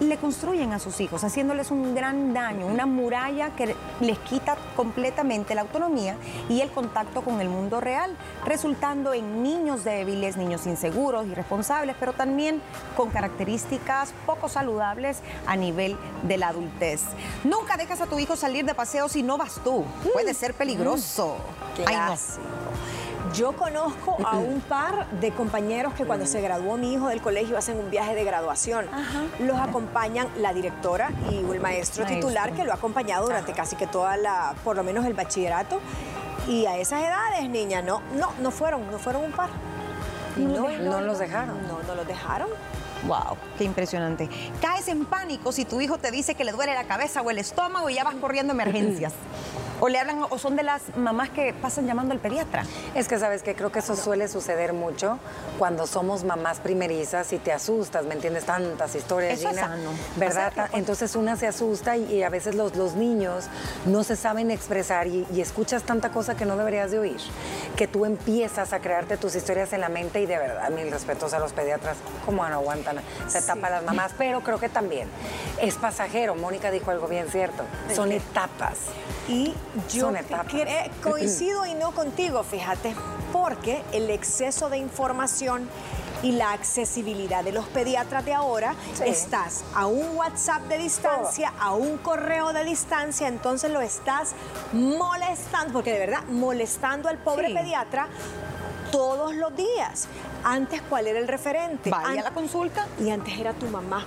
le 0.00 0.16
construyen 0.16 0.72
a 0.72 0.78
sus 0.78 1.00
hijos, 1.00 1.24
haciéndoles 1.24 1.70
un 1.70 1.94
gran 1.94 2.32
daño, 2.34 2.66
una 2.66 2.86
muralla 2.86 3.50
que 3.50 3.74
les 4.00 4.18
quita 4.18 4.56
completamente 4.76 5.54
la 5.54 5.62
autonomía 5.62 6.16
y 6.48 6.60
el 6.60 6.70
contacto 6.70 7.22
con 7.22 7.40
el 7.40 7.48
mundo 7.48 7.80
real, 7.80 8.16
resultando 8.44 9.14
en 9.14 9.42
niños 9.42 9.84
débiles, 9.84 10.36
niños 10.36 10.66
inseguros, 10.66 11.26
irresponsables, 11.26 11.96
pero 11.98 12.12
también 12.12 12.60
con 12.96 13.10
características 13.10 14.12
poco 14.26 14.48
saludables 14.48 15.20
a 15.46 15.56
nivel 15.56 15.96
de 16.22 16.38
la 16.38 16.48
adultez. 16.48 17.02
Nunca 17.44 17.76
dejas 17.76 18.00
a 18.00 18.06
tu 18.06 18.18
hijo 18.18 18.36
salir 18.36 18.64
de 18.64 18.74
paseo 18.74 19.08
si 19.08 19.22
no 19.22 19.38
vas 19.38 19.60
tú. 19.62 19.84
Puede 20.12 20.34
ser 20.34 20.54
peligroso. 20.54 21.36
Ay, 21.86 21.96
no. 21.96 22.16
Yo 23.34 23.52
conozco 23.52 24.16
a 24.24 24.36
un 24.38 24.60
par 24.60 25.08
de 25.10 25.30
compañeros 25.30 25.94
que 25.94 26.04
cuando 26.04 26.26
se 26.26 26.40
graduó 26.40 26.76
mi 26.76 26.92
hijo 26.92 27.08
del 27.08 27.22
colegio 27.22 27.56
hacen 27.56 27.78
un 27.78 27.90
viaje 27.90 28.14
de 28.14 28.24
graduación. 28.24 28.86
Los 29.40 29.58
acompañan 29.58 30.28
la 30.36 30.52
directora 30.52 31.10
y 31.30 31.38
el 31.38 31.60
maestro, 31.60 31.60
Maestro. 31.60 32.06
titular 32.06 32.52
que 32.52 32.64
lo 32.64 32.72
ha 32.72 32.76
acompañado 32.76 33.26
durante 33.26 33.52
casi 33.52 33.76
que 33.76 33.86
toda 33.86 34.16
la, 34.16 34.54
por 34.64 34.76
lo 34.76 34.84
menos 34.84 35.06
el 35.06 35.14
bachillerato. 35.14 35.80
Y 36.48 36.66
a 36.66 36.76
esas 36.76 37.02
edades, 37.02 37.48
niña, 37.48 37.82
no, 37.82 38.02
no, 38.16 38.32
no 38.40 38.50
fueron, 38.50 38.90
no 38.90 38.98
fueron 38.98 39.24
un 39.24 39.32
par. 39.32 39.50
No, 40.36 40.68
no 40.68 41.00
los 41.00 41.18
dejaron. 41.18 41.56
No, 41.68 41.82
no 41.86 41.94
los 41.94 42.06
dejaron. 42.06 42.48
Wow, 43.06 43.36
qué 43.58 43.64
impresionante. 43.64 44.28
Caes 44.60 44.88
en 44.88 45.04
pánico 45.04 45.52
si 45.52 45.64
tu 45.64 45.80
hijo 45.80 45.98
te 45.98 46.10
dice 46.10 46.34
que 46.34 46.44
le 46.44 46.52
duele 46.52 46.74
la 46.74 46.84
cabeza 46.84 47.20
o 47.22 47.30
el 47.30 47.38
estómago 47.38 47.90
y 47.90 47.94
ya 47.94 48.04
vas 48.04 48.14
corriendo 48.16 48.52
emergencias. 48.52 49.12
O 49.84 49.88
le 49.88 49.98
hablan, 49.98 50.22
o 50.30 50.38
son 50.38 50.54
de 50.54 50.62
las 50.62 50.96
mamás 50.96 51.30
que 51.30 51.52
pasan 51.52 51.88
llamando 51.88 52.14
al 52.14 52.20
pediatra. 52.20 52.62
Es 52.94 53.08
que 53.08 53.18
sabes 53.18 53.42
que 53.42 53.56
creo 53.56 53.72
que 53.72 53.80
eso 53.80 53.96
suele 53.96 54.28
suceder 54.28 54.72
mucho 54.74 55.18
cuando 55.58 55.88
somos 55.88 56.22
mamás 56.22 56.60
primerizas 56.60 57.32
y 57.32 57.38
te 57.38 57.52
asustas, 57.52 58.04
¿me 58.04 58.14
entiendes? 58.14 58.44
Tantas 58.44 58.94
historias, 58.94 59.40
Eso 59.40 59.48
es 59.48 59.56
Gina, 59.56 59.68
sano. 59.68 59.90
¿verdad? 60.18 60.52
Entonces 60.74 61.16
una 61.16 61.34
se 61.34 61.48
asusta 61.48 61.96
y, 61.96 62.04
y 62.14 62.22
a 62.22 62.28
veces 62.28 62.54
los, 62.54 62.76
los 62.76 62.94
niños 62.94 63.46
no 63.84 64.04
se 64.04 64.14
saben 64.14 64.52
expresar 64.52 65.08
y, 65.08 65.26
y 65.34 65.40
escuchas 65.40 65.82
tanta 65.82 66.12
cosa 66.12 66.36
que 66.36 66.44
no 66.44 66.56
deberías 66.56 66.92
de 66.92 67.00
oír, 67.00 67.20
que 67.74 67.88
tú 67.88 68.04
empiezas 68.04 68.72
a 68.72 68.78
crearte 68.78 69.16
tus 69.16 69.34
historias 69.34 69.72
en 69.72 69.80
la 69.80 69.88
mente 69.88 70.20
y 70.20 70.26
de 70.26 70.38
verdad, 70.38 70.70
mil 70.70 70.92
respetos 70.92 71.34
a 71.34 71.40
los 71.40 71.52
pediatras, 71.52 71.96
como 72.24 72.48
no 72.48 72.54
aguantan, 72.54 73.00
se 73.26 73.42
tapan 73.42 73.72
las 73.72 73.82
mamás, 73.82 74.12
pero 74.16 74.42
creo 74.42 74.60
que 74.60 74.68
también 74.68 75.08
es 75.60 75.74
pasajero. 75.74 76.36
Mónica 76.36 76.70
dijo 76.70 76.92
algo 76.92 77.08
bien 77.08 77.28
cierto, 77.28 77.64
son 77.92 78.12
etapas. 78.12 78.76
Y 79.28 79.54
yo 79.90 80.02
Son 80.06 80.16
etapas. 80.16 80.46
cre- 80.52 80.90
coincido 81.02 81.66
y 81.66 81.74
no 81.74 81.92
contigo, 81.92 82.42
fíjate, 82.44 82.94
porque 83.32 83.82
el 83.92 84.10
exceso 84.10 84.68
de 84.68 84.78
información 84.78 85.68
y 86.22 86.32
la 86.32 86.52
accesibilidad 86.52 87.42
de 87.42 87.50
los 87.50 87.66
pediatras 87.66 88.24
de 88.24 88.32
ahora, 88.34 88.76
Sí. 88.94 89.02
estás 89.06 89.64
a 89.74 89.86
un 89.86 90.16
WhatsApp 90.16 90.62
de 90.68 90.78
distancia, 90.78 91.52
a 91.58 91.72
un 91.74 91.98
correo 91.98 92.52
de 92.52 92.64
distancia, 92.64 93.26
entonces 93.26 93.70
lo 93.72 93.80
estás 93.80 94.32
molestando, 94.72 95.72
porque 95.72 95.92
de 95.92 95.98
verdad, 95.98 96.22
molestando 96.28 97.08
al 97.08 97.18
pobre 97.18 97.48
Sí. 97.48 97.54
pediatra 97.54 98.06
todos 98.92 99.34
los 99.34 99.56
días. 99.56 100.06
Antes, 100.44 100.82
¿cuál 100.82 101.06
era 101.08 101.18
el 101.18 101.26
referente? 101.26 101.90
Vaya 101.90 102.20
a 102.20 102.24
la 102.24 102.30
consulta. 102.30 102.86
y 103.00 103.10
antes 103.10 103.38
era 103.38 103.52
tu 103.54 103.66
mamá. 103.66 104.06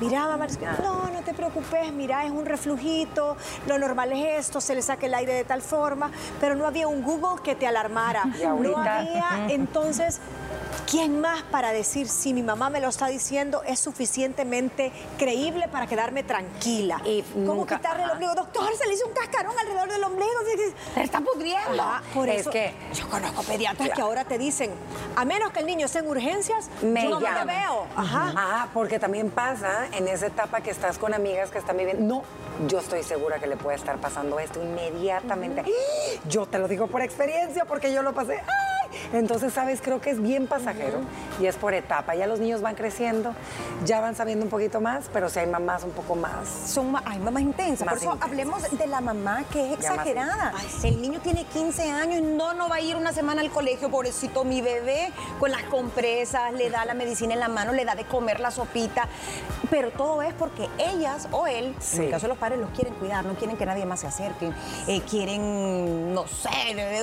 Mira, 0.00 0.26
mamá, 0.26 0.46
no, 0.82 1.08
no 1.10 1.22
te 1.22 1.34
preocupes, 1.34 1.92
mira, 1.92 2.24
es 2.24 2.30
un 2.30 2.46
reflujito, 2.46 3.36
lo 3.66 3.78
normal 3.78 4.12
es 4.12 4.46
esto, 4.46 4.60
se 4.60 4.74
le 4.74 4.82
saca 4.82 5.06
el 5.06 5.14
aire 5.14 5.32
de 5.34 5.44
tal 5.44 5.60
forma, 5.62 6.10
pero 6.40 6.54
no 6.54 6.66
había 6.66 6.86
un 6.88 7.02
Google 7.02 7.42
que 7.42 7.54
te 7.54 7.66
alarmara. 7.66 8.24
No 8.58 8.76
había, 8.78 9.46
entonces, 9.48 10.20
¿quién 10.90 11.20
más 11.20 11.42
para 11.42 11.72
decir 11.72 12.08
si 12.08 12.32
mi 12.32 12.42
mamá 12.42 12.70
me 12.70 12.80
lo 12.80 12.88
está 12.88 13.06
diciendo 13.08 13.62
es 13.66 13.78
suficientemente 13.80 14.92
creíble 15.18 15.68
para 15.68 15.86
quedarme 15.86 16.22
tranquila? 16.22 17.00
Y 17.04 17.22
¿Cómo 17.22 17.54
nunca- 17.54 17.76
quitarle 17.76 18.04
el 18.04 18.10
ombligo? 18.10 18.34
Doctor, 18.34 18.68
se 18.76 18.86
le 18.86 18.94
hizo 18.94 19.06
un 19.06 19.12
cascarón 19.14 19.54
alrededor 19.58 19.88
del 19.90 20.04
ombligo. 20.04 20.32
Se 20.94 21.02
está 21.02 21.20
pudriendo. 21.20 21.82
Ajá, 21.82 22.02
por 22.14 22.28
Es 22.28 22.42
eso 22.42 22.50
que- 22.50 22.72
yo 22.94 23.08
conozco 23.08 23.42
pediatras 23.42 23.90
que 23.90 24.00
ahora 24.00 24.24
te 24.24 24.38
dicen, 24.38 24.70
a 25.16 25.24
menos 25.24 25.50
que 25.52 25.60
el 25.60 25.66
niño 25.66 25.86
esté 25.86 25.98
en 26.00 26.08
urgencias, 26.08 26.68
me 26.82 27.04
yo 27.04 27.18
no 27.20 27.20
veo. 27.20 27.86
Ajá. 27.96 28.28
Ajá, 28.28 28.68
porque 28.72 28.98
también 28.98 29.30
pasa 29.30 29.86
en 29.94 30.08
esa 30.08 30.26
etapa 30.26 30.60
que 30.60 30.70
estás 30.70 30.98
con 30.98 31.14
amigas 31.14 31.50
que 31.50 31.58
están 31.58 31.76
viviendo. 31.76 32.02
No, 32.02 32.22
yo 32.68 32.78
estoy 32.78 33.02
segura 33.02 33.38
que 33.38 33.46
le 33.46 33.56
puede 33.56 33.76
estar 33.76 33.98
pasando 33.98 34.38
esto 34.38 34.62
inmediatamente. 34.62 35.64
Yo 36.28 36.46
te 36.46 36.58
lo 36.58 36.68
digo 36.68 36.86
por 36.86 37.02
experiencia 37.02 37.64
porque 37.64 37.92
yo 37.92 38.02
lo 38.02 38.12
pasé. 38.12 38.40
¡Ay! 38.40 38.67
Entonces, 39.12 39.52
sabes, 39.52 39.80
creo 39.80 40.00
que 40.00 40.10
es 40.10 40.20
bien 40.22 40.46
pasajero 40.46 40.98
y 41.40 41.46
es 41.46 41.56
por 41.56 41.74
etapa. 41.74 42.14
Ya 42.14 42.26
los 42.26 42.40
niños 42.40 42.60
van 42.60 42.74
creciendo, 42.74 43.34
ya 43.84 44.00
van 44.00 44.14
sabiendo 44.14 44.44
un 44.44 44.50
poquito 44.50 44.80
más, 44.80 45.06
pero 45.12 45.28
si 45.28 45.38
hay 45.38 45.46
mamás 45.46 45.82
un 45.84 45.90
poco 45.92 46.14
más. 46.14 46.48
Son 46.48 46.92
ma- 46.92 47.02
ay, 47.06 47.18
mamás 47.18 47.42
intensas. 47.42 47.86
Más 47.86 47.94
Por 47.94 48.02
eso 48.02 48.12
intensas. 48.14 48.28
hablemos 48.30 48.78
de 48.78 48.86
la 48.86 49.00
mamá 49.00 49.44
que 49.52 49.72
es 49.74 49.78
Ya 49.80 49.88
exagerada. 49.90 50.52
El 50.82 51.00
niño 51.00 51.20
tiene 51.20 51.44
15 51.44 51.90
años, 51.90 52.22
no, 52.22 52.52
no 52.54 52.68
va 52.68 52.76
a 52.76 52.80
ir 52.80 52.96
una 52.96 53.12
semana 53.12 53.40
al 53.40 53.50
colegio, 53.50 53.90
pobrecito 53.90 54.44
mi 54.44 54.60
bebé, 54.60 55.10
con 55.40 55.50
las 55.50 55.62
compresas, 55.64 56.52
le 56.52 56.70
da 56.70 56.84
la 56.84 56.94
medicina 56.94 57.34
en 57.34 57.40
la 57.40 57.48
mano, 57.48 57.72
le 57.72 57.84
da 57.84 57.94
de 57.94 58.04
comer 58.04 58.40
la 58.40 58.50
sopita. 58.50 59.08
Pero 59.70 59.90
todo 59.90 60.22
es 60.22 60.32
porque 60.34 60.68
ellas 60.78 61.28
o 61.30 61.46
él, 61.46 61.66
en 61.76 61.80
Sí. 61.82 62.04
el 62.04 62.10
caso 62.10 62.22
de 62.26 62.28
los 62.28 62.38
padres, 62.38 62.58
los 62.58 62.70
quieren 62.70 62.94
cuidar, 62.94 63.24
no 63.24 63.34
quieren 63.34 63.56
que 63.56 63.66
nadie 63.66 63.84
más 63.86 64.00
se 64.00 64.06
acerque. 64.06 64.50
Eh, 64.86 65.02
quieren, 65.08 66.12
no 66.14 66.26
sé, 66.26 66.48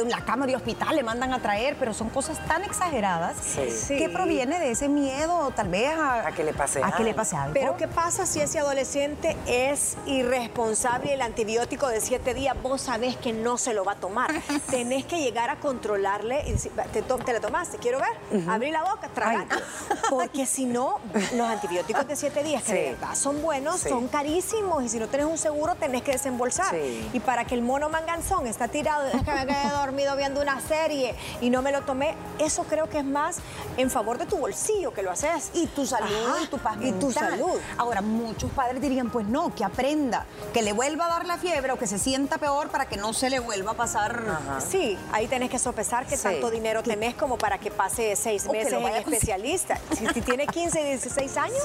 la 0.07 0.21
cama 0.21 0.45
de 0.45 0.55
hospital 0.55 0.95
le 0.95 1.03
mandan 1.03 1.33
a 1.33 1.39
traer, 1.39 1.75
pero 1.79 1.93
son 1.95 2.09
cosas 2.09 2.37
tan 2.47 2.63
exageradas 2.63 3.35
Sí. 3.41 3.69
Sí. 3.71 3.97
que 3.97 4.09
proviene 4.09 4.59
de 4.59 4.71
ese 4.71 4.87
miedo, 4.89 5.51
tal 5.55 5.69
vez 5.69 5.89
a, 5.97 6.27
A 6.27 6.31
que 6.31 6.43
le 6.43 6.53
pase 6.53 6.83
a 6.83 6.91
que 6.91 7.03
le 7.03 7.09
algo. 7.11 7.17
pase 7.21 7.35
algo. 7.35 7.53
Pero 7.53 7.77
¿qué 7.77 7.87
pasa 7.87 8.25
si 8.25 8.39
ese 8.41 8.59
adolescente 8.59 9.35
es 9.47 9.95
irresponsable 10.05 11.09
y 11.11 11.13
el 11.13 11.21
antibiótico 11.21 11.87
de 11.87 12.01
siete 12.01 12.33
días 12.33 12.55
vos 12.61 12.81
sabés 12.81 13.15
que 13.17 13.33
no 13.33 13.57
se 13.57 13.73
lo 13.73 13.83
va 13.85 13.93
a 13.93 13.95
tomar? 13.95 14.31
Tenés 14.69 15.05
que 15.05 15.19
llegar 15.19 15.49
a 15.49 15.57
controlarle 15.57 16.43
y 16.47 16.51
decir, 16.53 16.71
"Va, 16.77 16.83
te, 16.83 17.01
to- 17.01 17.17
te 17.17 17.33
la 17.33 17.39
tomaste, 17.39 17.77
quiero 17.77 17.99
ver, 17.99 18.49
abrí 18.49 18.71
la 18.71 18.83
boca, 18.83 19.07
tragar. 19.13 19.47
Porque 20.09 20.45
si 20.45 20.65
no, 20.65 20.99
los 21.33 21.47
antibióticos 21.49 22.07
de 22.07 22.15
siete 22.15 22.43
días, 22.43 22.63
que 22.63 22.73
de 22.73 22.91
verdad 22.91 23.15
son 23.15 23.41
buenos, 23.41 23.79
Sí. 23.79 23.89
son 23.89 24.07
carísimos 24.07 24.83
y 24.83 24.89
si 24.89 24.99
no 24.99 25.07
tenés 25.07 25.25
un 25.27 25.37
seguro 25.37 25.75
tenés 25.75 26.01
que 26.01 26.11
desembolsar. 26.11 26.71
Sí. 26.75 27.09
Y 27.13 27.19
para 27.19 27.45
que 27.45 27.55
el 27.55 27.61
mono 27.61 27.89
manganzón 27.89 28.47
está 28.47 28.67
tirado, 28.67 29.07
es 29.07 29.11
que 29.23 29.31
me 29.31 29.45
quedé 29.45 29.69
dormido 29.71 30.15
viendo 30.15 30.41
una 30.41 30.59
serie 30.61 31.15
y 31.41 31.49
no 31.49 31.61
me 31.61 31.71
lo 31.71 31.84
tomé, 31.85 32.15
eso 32.39 32.63
creo 32.63 32.89
que 32.89 32.99
es 32.99 33.05
más 33.05 33.37
en 33.77 33.89
favor 33.91 34.17
de 34.17 34.25
tu 34.25 34.37
bolsillo 34.37 34.93
que 34.93 35.03
lo 35.03 35.11
haces. 35.11 35.51
y 35.53 35.67
tu 35.67 35.85
salud 35.85 36.09
Ajá, 36.27 36.41
y 36.43 36.47
tu 36.47 36.57
paz 36.57 36.77
y 36.81 36.91
tu 36.93 37.11
salud. 37.11 37.59
Ahora, 37.77 38.01
muchos 38.01 38.51
padres 38.51 38.81
dirían, 38.81 39.09
pues 39.09 39.25
no, 39.27 39.53
que 39.53 39.63
aprenda, 39.63 40.25
que 40.53 40.61
le 40.61 40.73
vuelva 40.73 41.05
a 41.05 41.09
dar 41.09 41.25
la 41.25 41.37
fiebre 41.37 41.71
o 41.71 41.77
que 41.77 41.87
se 41.87 41.97
sienta 41.99 42.37
peor 42.37 42.69
para 42.69 42.87
que 42.87 42.97
no 42.97 43.13
se 43.13 43.29
le 43.29 43.39
vuelva 43.39 43.71
a 43.71 43.75
pasar. 43.75 44.21
Sí, 44.69 44.97
ahí 45.11 45.27
tenés 45.27 45.49
que 45.49 45.59
sopesar 45.59 46.05
Sí. 46.09 46.15
tanto 46.23 46.49
dinero 46.51 46.81
tenés 46.83 47.15
como 47.15 47.37
para 47.37 47.57
que 47.59 47.71
pase 47.71 48.15
seis 48.15 48.45
O 48.47 48.51
que 48.51 48.57
meses 48.59 48.73
en 48.73 48.87
especialista. 48.87 49.79
Si, 49.95 50.05
si 50.07 50.21
tiene 50.21 50.47
15, 50.47 50.83
16 50.83 51.37
años, 51.37 51.63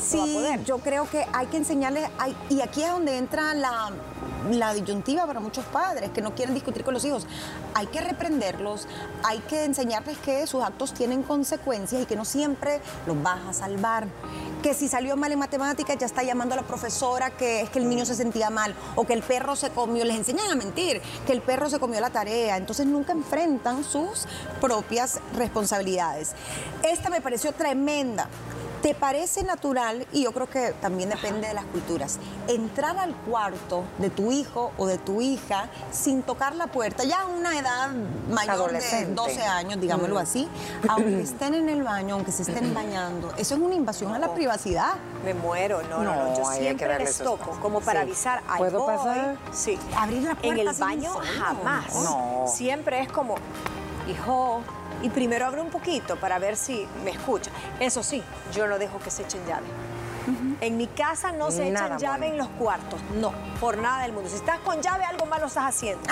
Sí. 0.00 0.46
yo 0.64 0.78
creo 0.78 1.08
que 1.10 1.26
hay 1.32 1.46
que 1.46 1.56
enseñarles, 1.58 2.08
hay- 2.18 2.36
y 2.48 2.60
aquí 2.60 2.82
es 2.82 2.90
donde 2.90 3.16
entra 3.18 3.54
la, 3.54 3.90
la 4.50 4.74
disyuntiva 4.74 5.26
para 5.26 5.40
muchos 5.40 5.64
padres 5.66 6.10
que 6.10 6.20
no 6.20 6.34
quieren 6.34 6.54
discutir 6.54 6.84
con 6.84 6.94
los 6.94 7.04
hijos. 7.04 7.26
Hay 7.74 7.86
que 7.86 8.00
reprenderlos, 8.00 8.86
hay 9.22 9.38
que 9.40 9.64
enseñarles 9.64 10.18
que 10.18 10.46
sus 10.46 10.62
actos 10.62 10.94
tienen 10.94 11.22
consecuencias 11.22 12.02
y 12.02 12.06
que 12.06 12.16
no 12.16 12.24
siempre 12.24 12.80
los 13.06 13.22
vas 13.22 13.40
a 13.48 13.52
salvar. 13.52 14.06
Que 14.62 14.74
si 14.74 14.88
salió 14.88 15.16
mal 15.16 15.32
en 15.32 15.38
matemáticas 15.38 15.96
ya 15.98 16.06
está 16.06 16.22
llamando 16.22 16.54
a 16.54 16.56
la 16.56 16.62
profesora 16.62 17.30
que 17.30 17.62
es 17.62 17.70
que 17.70 17.78
el 17.78 17.88
niño 17.88 18.04
se 18.04 18.14
sentía 18.14 18.50
mal 18.50 18.74
o 18.94 19.04
que 19.06 19.12
el 19.12 19.22
perro 19.22 19.56
se 19.56 19.70
comió, 19.70 20.04
les 20.04 20.16
enseñan 20.16 20.50
a 20.50 20.54
mentir, 20.54 21.00
que 21.26 21.32
el 21.32 21.42
perro 21.42 21.68
se 21.68 21.78
comió 21.78 22.00
la 22.00 22.10
tarea, 22.10 22.56
entonces 22.56 22.86
nunca 22.86 23.12
enfrentan 23.12 23.84
sus 23.84 24.26
propias 24.60 25.20
responsabilidades. 25.36 26.32
Esta 26.82 27.10
me 27.10 27.20
pareció 27.20 27.52
tremenda. 27.52 28.28
¿Te 28.82 28.94
parece 28.94 29.44
natural, 29.44 30.04
y 30.12 30.24
yo 30.24 30.32
creo 30.32 30.50
que 30.50 30.72
también 30.80 31.08
depende 31.08 31.46
de 31.46 31.54
las 31.54 31.64
culturas, 31.66 32.18
entrar 32.48 32.98
al 32.98 33.14
cuarto 33.14 33.84
de 33.98 34.10
tu 34.10 34.32
hijo 34.32 34.72
o 34.76 34.86
de 34.88 34.98
tu 34.98 35.20
hija 35.20 35.68
sin 35.92 36.22
tocar 36.24 36.56
la 36.56 36.66
puerta, 36.66 37.04
ya 37.04 37.20
a 37.20 37.26
una 37.26 37.56
edad 37.56 37.90
mayor 38.28 38.56
de 38.56 38.62
Adolescente. 38.64 39.14
12 39.14 39.42
años, 39.44 39.80
digámoslo 39.80 40.18
así, 40.18 40.48
aunque 40.88 41.20
estén 41.20 41.54
en 41.54 41.68
el 41.68 41.84
baño, 41.84 42.16
aunque 42.16 42.32
se 42.32 42.42
estén 42.42 42.74
bañando? 42.74 43.32
Eso 43.38 43.54
es 43.54 43.60
una 43.60 43.76
invasión 43.76 44.12
a 44.14 44.18
la 44.18 44.34
privacidad. 44.34 44.94
Me 45.24 45.32
muero, 45.34 45.80
no, 45.84 46.02
no, 46.02 46.16
no. 46.16 46.36
Yo 46.36 46.44
siempre 46.52 46.98
les 46.98 47.18
toco, 47.18 47.52
como 47.62 47.80
para 47.80 48.00
Sí. 48.00 48.06
avisar. 48.08 48.42
"Ahí 48.48 48.58
¿Puedo 48.58 48.80
voy". 48.80 48.96
pasar? 48.96 49.36
Sí. 49.52 49.78
Abrir 49.96 50.22
la 50.24 50.30
En 50.32 50.36
puerta 50.38 50.60
el 50.60 50.68
así 50.68 50.80
baño 50.80 51.12
jamás. 51.38 51.94
No. 52.02 52.44
Siempre 52.48 53.00
es 53.00 53.12
como, 53.12 53.36
hijo, 54.10 54.60
y 55.02 55.10
primero 55.10 55.46
abre 55.46 55.60
un 55.60 55.70
poquito 55.70 56.16
para 56.16 56.38
ver 56.38 56.56
si 56.56 56.86
me 57.04 57.10
escucha. 57.10 57.50
Eso 57.80 58.02
sí, 58.02 58.22
yo 58.52 58.66
no 58.66 58.78
dejo 58.78 58.98
que 58.98 59.10
se 59.10 59.22
echen 59.22 59.44
En 60.60 60.76
mi 60.76 60.86
casa 60.86 61.32
no 61.32 61.50
se 61.50 61.70
Nada, 61.70 61.86
echan 61.86 61.98
llave 61.98 62.28
en 62.28 62.38
los 62.38 62.48
cuartos, 62.48 63.00
no, 63.20 63.32
por 63.60 63.78
nada 63.78 64.02
del 64.02 64.12
mundo. 64.12 64.28
Si 64.30 64.36
estás 64.36 64.58
con 64.60 64.80
llave, 64.80 65.04
algo 65.04 65.26
malo 65.26 65.46
estás 65.46 65.64
haciendo. 65.66 66.02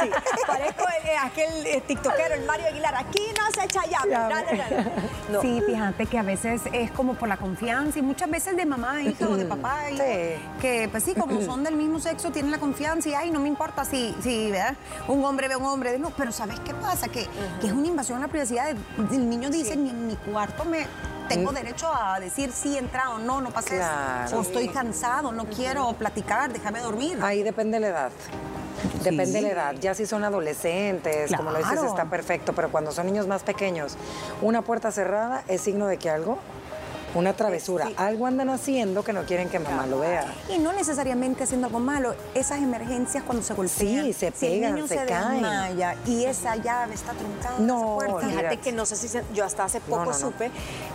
Sí, 0.00 0.10
parezco 0.46 0.84
el- 1.00 1.08
eh, 1.08 1.16
aquel 1.22 1.66
eh, 1.66 1.82
tiktokero, 1.86 2.34
el 2.34 2.44
Mario 2.44 2.66
Aguilar. 2.68 2.94
Aquí 2.96 3.20
no 3.38 3.50
se 3.52 3.64
echa 3.66 3.82
llave. 3.86 4.10
Llave. 4.10 4.90
No. 5.30 5.40
Sí, 5.40 5.62
fíjate 5.66 6.06
que 6.06 6.18
a 6.18 6.22
veces 6.22 6.62
es 6.72 6.90
como 6.90 7.14
por 7.14 7.28
la 7.28 7.36
confianza 7.36 7.98
y 7.98 8.02
muchas 8.02 8.28
veces 8.30 8.56
de 8.56 8.66
mamá 8.66 8.92
a 8.96 9.02
hija 9.02 9.28
o 9.28 9.36
de 9.36 9.44
papá 9.44 9.90
hijo, 9.90 10.02
Sí. 10.02 10.42
que 10.60 10.88
pues 10.90 11.04
sí, 11.04 11.14
como 11.14 11.40
son 11.42 11.62
del 11.64 11.76
mismo 11.76 12.00
sexo, 12.00 12.30
tienen 12.30 12.50
la 12.50 12.58
confianza 12.58 13.08
y 13.08 13.14
ay, 13.14 13.30
no 13.30 13.38
me 13.40 13.48
importa 13.48 13.84
si, 13.84 14.14
si 14.22 14.50
¿verdad? 14.50 14.74
un 15.08 15.24
hombre 15.24 15.48
ve 15.48 15.54
a 15.54 15.58
un 15.58 15.66
hombre, 15.66 15.98
no, 15.98 16.10
pero 16.10 16.32
¿sabes 16.32 16.58
qué 16.60 16.74
pasa? 16.74 17.08
Que, 17.08 17.26
que 17.60 17.66
es 17.68 17.72
una 17.72 17.86
invasión 17.86 18.18
a 18.18 18.22
la 18.22 18.28
privacidad. 18.28 18.70
El 19.10 19.28
niño 19.30 19.50
dice, 19.50 19.76
ni 19.76 19.90
en 19.90 20.06
mi 20.08 20.16
cuarto 20.16 20.64
me 20.64 20.86
tengo 21.34 21.52
derecho 21.52 21.90
a 21.92 22.18
decir 22.20 22.52
si 22.52 22.76
entra 22.76 23.10
o 23.10 23.18
no, 23.18 23.40
no 23.40 23.50
pases, 23.50 23.78
Claro. 23.80 24.38
o 24.38 24.42
estoy 24.42 24.68
cansado, 24.68 25.32
no 25.32 25.46
quiero 25.46 25.92
platicar, 25.94 26.52
déjame 26.52 26.80
dormir. 26.80 27.18
Ahí 27.22 27.42
depende 27.42 27.80
la 27.80 27.88
edad. 27.88 28.10
Depende 29.04 29.40
la 29.42 29.48
edad. 29.50 29.74
Ya 29.80 29.94
si 29.94 30.06
son 30.06 30.24
adolescentes, 30.24 31.32
como 31.36 31.50
lo 31.50 31.58
dices, 31.58 31.80
está 31.82 32.06
perfecto. 32.06 32.52
Pero 32.52 32.70
cuando 32.70 32.90
son 32.92 33.06
niños 33.06 33.26
más 33.26 33.42
pequeños, 33.42 33.96
una 34.40 34.62
puerta 34.62 34.90
cerrada 34.90 35.44
es 35.48 35.60
signo 35.60 35.86
de 35.86 35.98
que 35.98 36.10
algo, 36.10 36.38
una 37.14 37.34
travesura, 37.34 37.86
Sí. 37.88 37.94
algo 37.96 38.26
andan 38.26 38.48
haciendo 38.50 39.02
que 39.04 39.12
no 39.12 39.22
quieren 39.24 39.48
que 39.48 39.58
mamá 39.58 39.86
lo 39.86 39.98
vea. 40.00 40.32
Y 40.48 40.58
no 40.58 40.72
necesariamente 40.72 41.44
haciendo 41.44 41.66
algo 41.66 41.78
malo, 41.80 42.14
esas 42.34 42.58
emergencias 42.62 43.22
cuando 43.24 43.42
se 43.44 43.54
golpean. 43.54 44.04
Sí, 44.04 44.12
se 44.12 44.32
si 44.32 44.46
el 44.46 44.52
pegan, 44.52 44.74
niño 44.74 44.86
se 44.86 44.98
se, 44.98 45.06
caen. 45.06 45.32
desmaya 45.42 45.96
y 46.06 46.24
esa 46.24 46.56
llave 46.56 46.94
está 46.94 47.12
truncada, 47.12 47.58
No. 47.58 47.98
Fíjate 48.20 48.58
que 48.58 48.72
no 48.72 48.86
sé 48.86 48.96
si 48.96 49.08
se- 49.08 49.24
yo 49.34 49.44
hasta 49.44 49.64
hace 49.64 49.80
poco 49.80 50.04
no, 50.04 50.10
no. 50.12 50.18
supe 50.18 50.50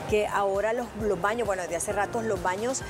que 0.10 0.28
ahora 0.28 0.74
los, 0.74 0.88
los 1.02 1.20
baños, 1.22 1.46
bueno, 1.46 1.62
desde 1.64 1.76
hace 1.76 1.92
rato 1.92 2.22
los 2.22 2.42
baños 2.42 2.82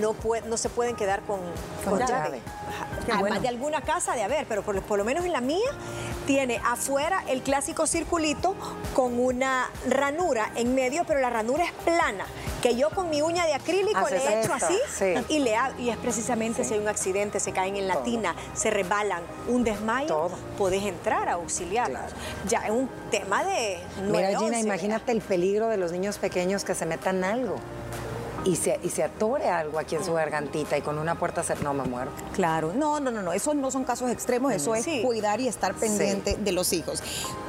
no, 0.00 0.12
pue- 0.14 0.42
no 0.44 0.56
se 0.56 0.68
pueden 0.68 0.96
quedar 0.96 1.20
con, 1.22 1.40
Con 1.84 1.98
con 1.98 1.98
llave. 1.98 2.12
llave. 2.12 2.42
Ajá. 2.68 2.86
Qué 3.04 3.12
Además 3.12 3.20
bueno. 3.20 3.40
de 3.40 3.48
alguna 3.48 3.80
casa 3.82 4.14
de 4.14 4.22
haber, 4.22 4.46
pero 4.46 4.62
por, 4.62 4.80
por 4.82 4.98
lo 4.98 5.04
menos 5.04 5.24
en 5.24 5.32
la 5.32 5.40
mía 5.40 5.70
tiene 6.26 6.60
afuera 6.64 7.22
el 7.28 7.42
clásico 7.42 7.86
circulito 7.86 8.54
con 8.94 9.18
una 9.20 9.68
ranura 9.88 10.50
en 10.56 10.74
medio, 10.74 11.04
pero 11.06 11.20
la 11.20 11.30
ranura 11.30 11.64
es 11.64 11.72
plana. 11.72 12.24
Que 12.62 12.76
yo 12.76 12.88
con 12.88 13.10
mi 13.10 13.20
uña 13.20 13.44
de 13.44 13.52
acrílico 13.52 13.98
Haces 13.98 14.24
le 14.24 14.30
he 14.30 14.40
hecho 14.42 14.54
así 14.54 14.78
sí. 14.96 15.12
y 15.28 15.40
le 15.40 15.54
ha- 15.54 15.74
y 15.78 15.90
es 15.90 15.98
precisamente 15.98 16.64
si 16.64 16.72
hay 16.72 16.80
un 16.80 16.88
accidente, 16.88 17.38
se 17.38 17.52
caen 17.52 17.76
en 17.76 17.86
la 17.88 17.94
Todo. 17.94 18.04
tina, 18.04 18.34
se 18.54 18.70
resbalan, 18.70 19.22
un 19.48 19.64
desmayo, 19.64 20.06
Todo. 20.08 20.30
podés 20.56 20.82
entrar 20.84 21.28
a 21.28 21.32
auxiliarlos. 21.34 22.00
Claro. 22.00 22.16
Ya 22.48 22.60
es 22.64 22.70
un 22.70 22.88
tema 23.10 23.44
de 23.44 23.80
Mira, 24.06 24.30
911, 24.30 24.44
Gina, 24.46 24.58
imagínate 24.60 25.12
el 25.12 25.20
peligro 25.20 25.68
de 25.68 25.76
los 25.76 25.92
niños 25.92 26.16
pequeños 26.16 26.64
que 26.64 26.74
se 26.74 26.86
metan 26.86 27.22
algo 27.22 27.56
y 28.44 28.56
se, 28.56 28.78
y 28.82 28.90
se 28.90 29.02
atore 29.02 29.48
algo 29.48 29.78
aquí 29.78 29.94
en 29.96 30.04
su 30.04 30.12
gargantita 30.12 30.76
y 30.76 30.82
con 30.82 30.98
una 30.98 31.14
puerta 31.16 31.42
cerrada. 31.42 31.64
No, 31.64 31.74
me 31.74 31.84
muero. 31.88 32.10
Claro, 32.34 32.72
no, 32.74 33.00
no, 33.00 33.10
no, 33.10 33.22
no, 33.22 33.32
esos 33.32 33.54
no 33.54 33.70
son 33.70 33.84
casos 33.84 34.10
extremos, 34.10 34.52
eso 34.52 34.74
es 34.74 34.84
Sí. 34.84 35.02
cuidar 35.02 35.40
y 35.40 35.48
estar 35.48 35.74
pendiente 35.74 36.36
de 36.36 36.52
los 36.52 36.72
hijos. 36.72 37.02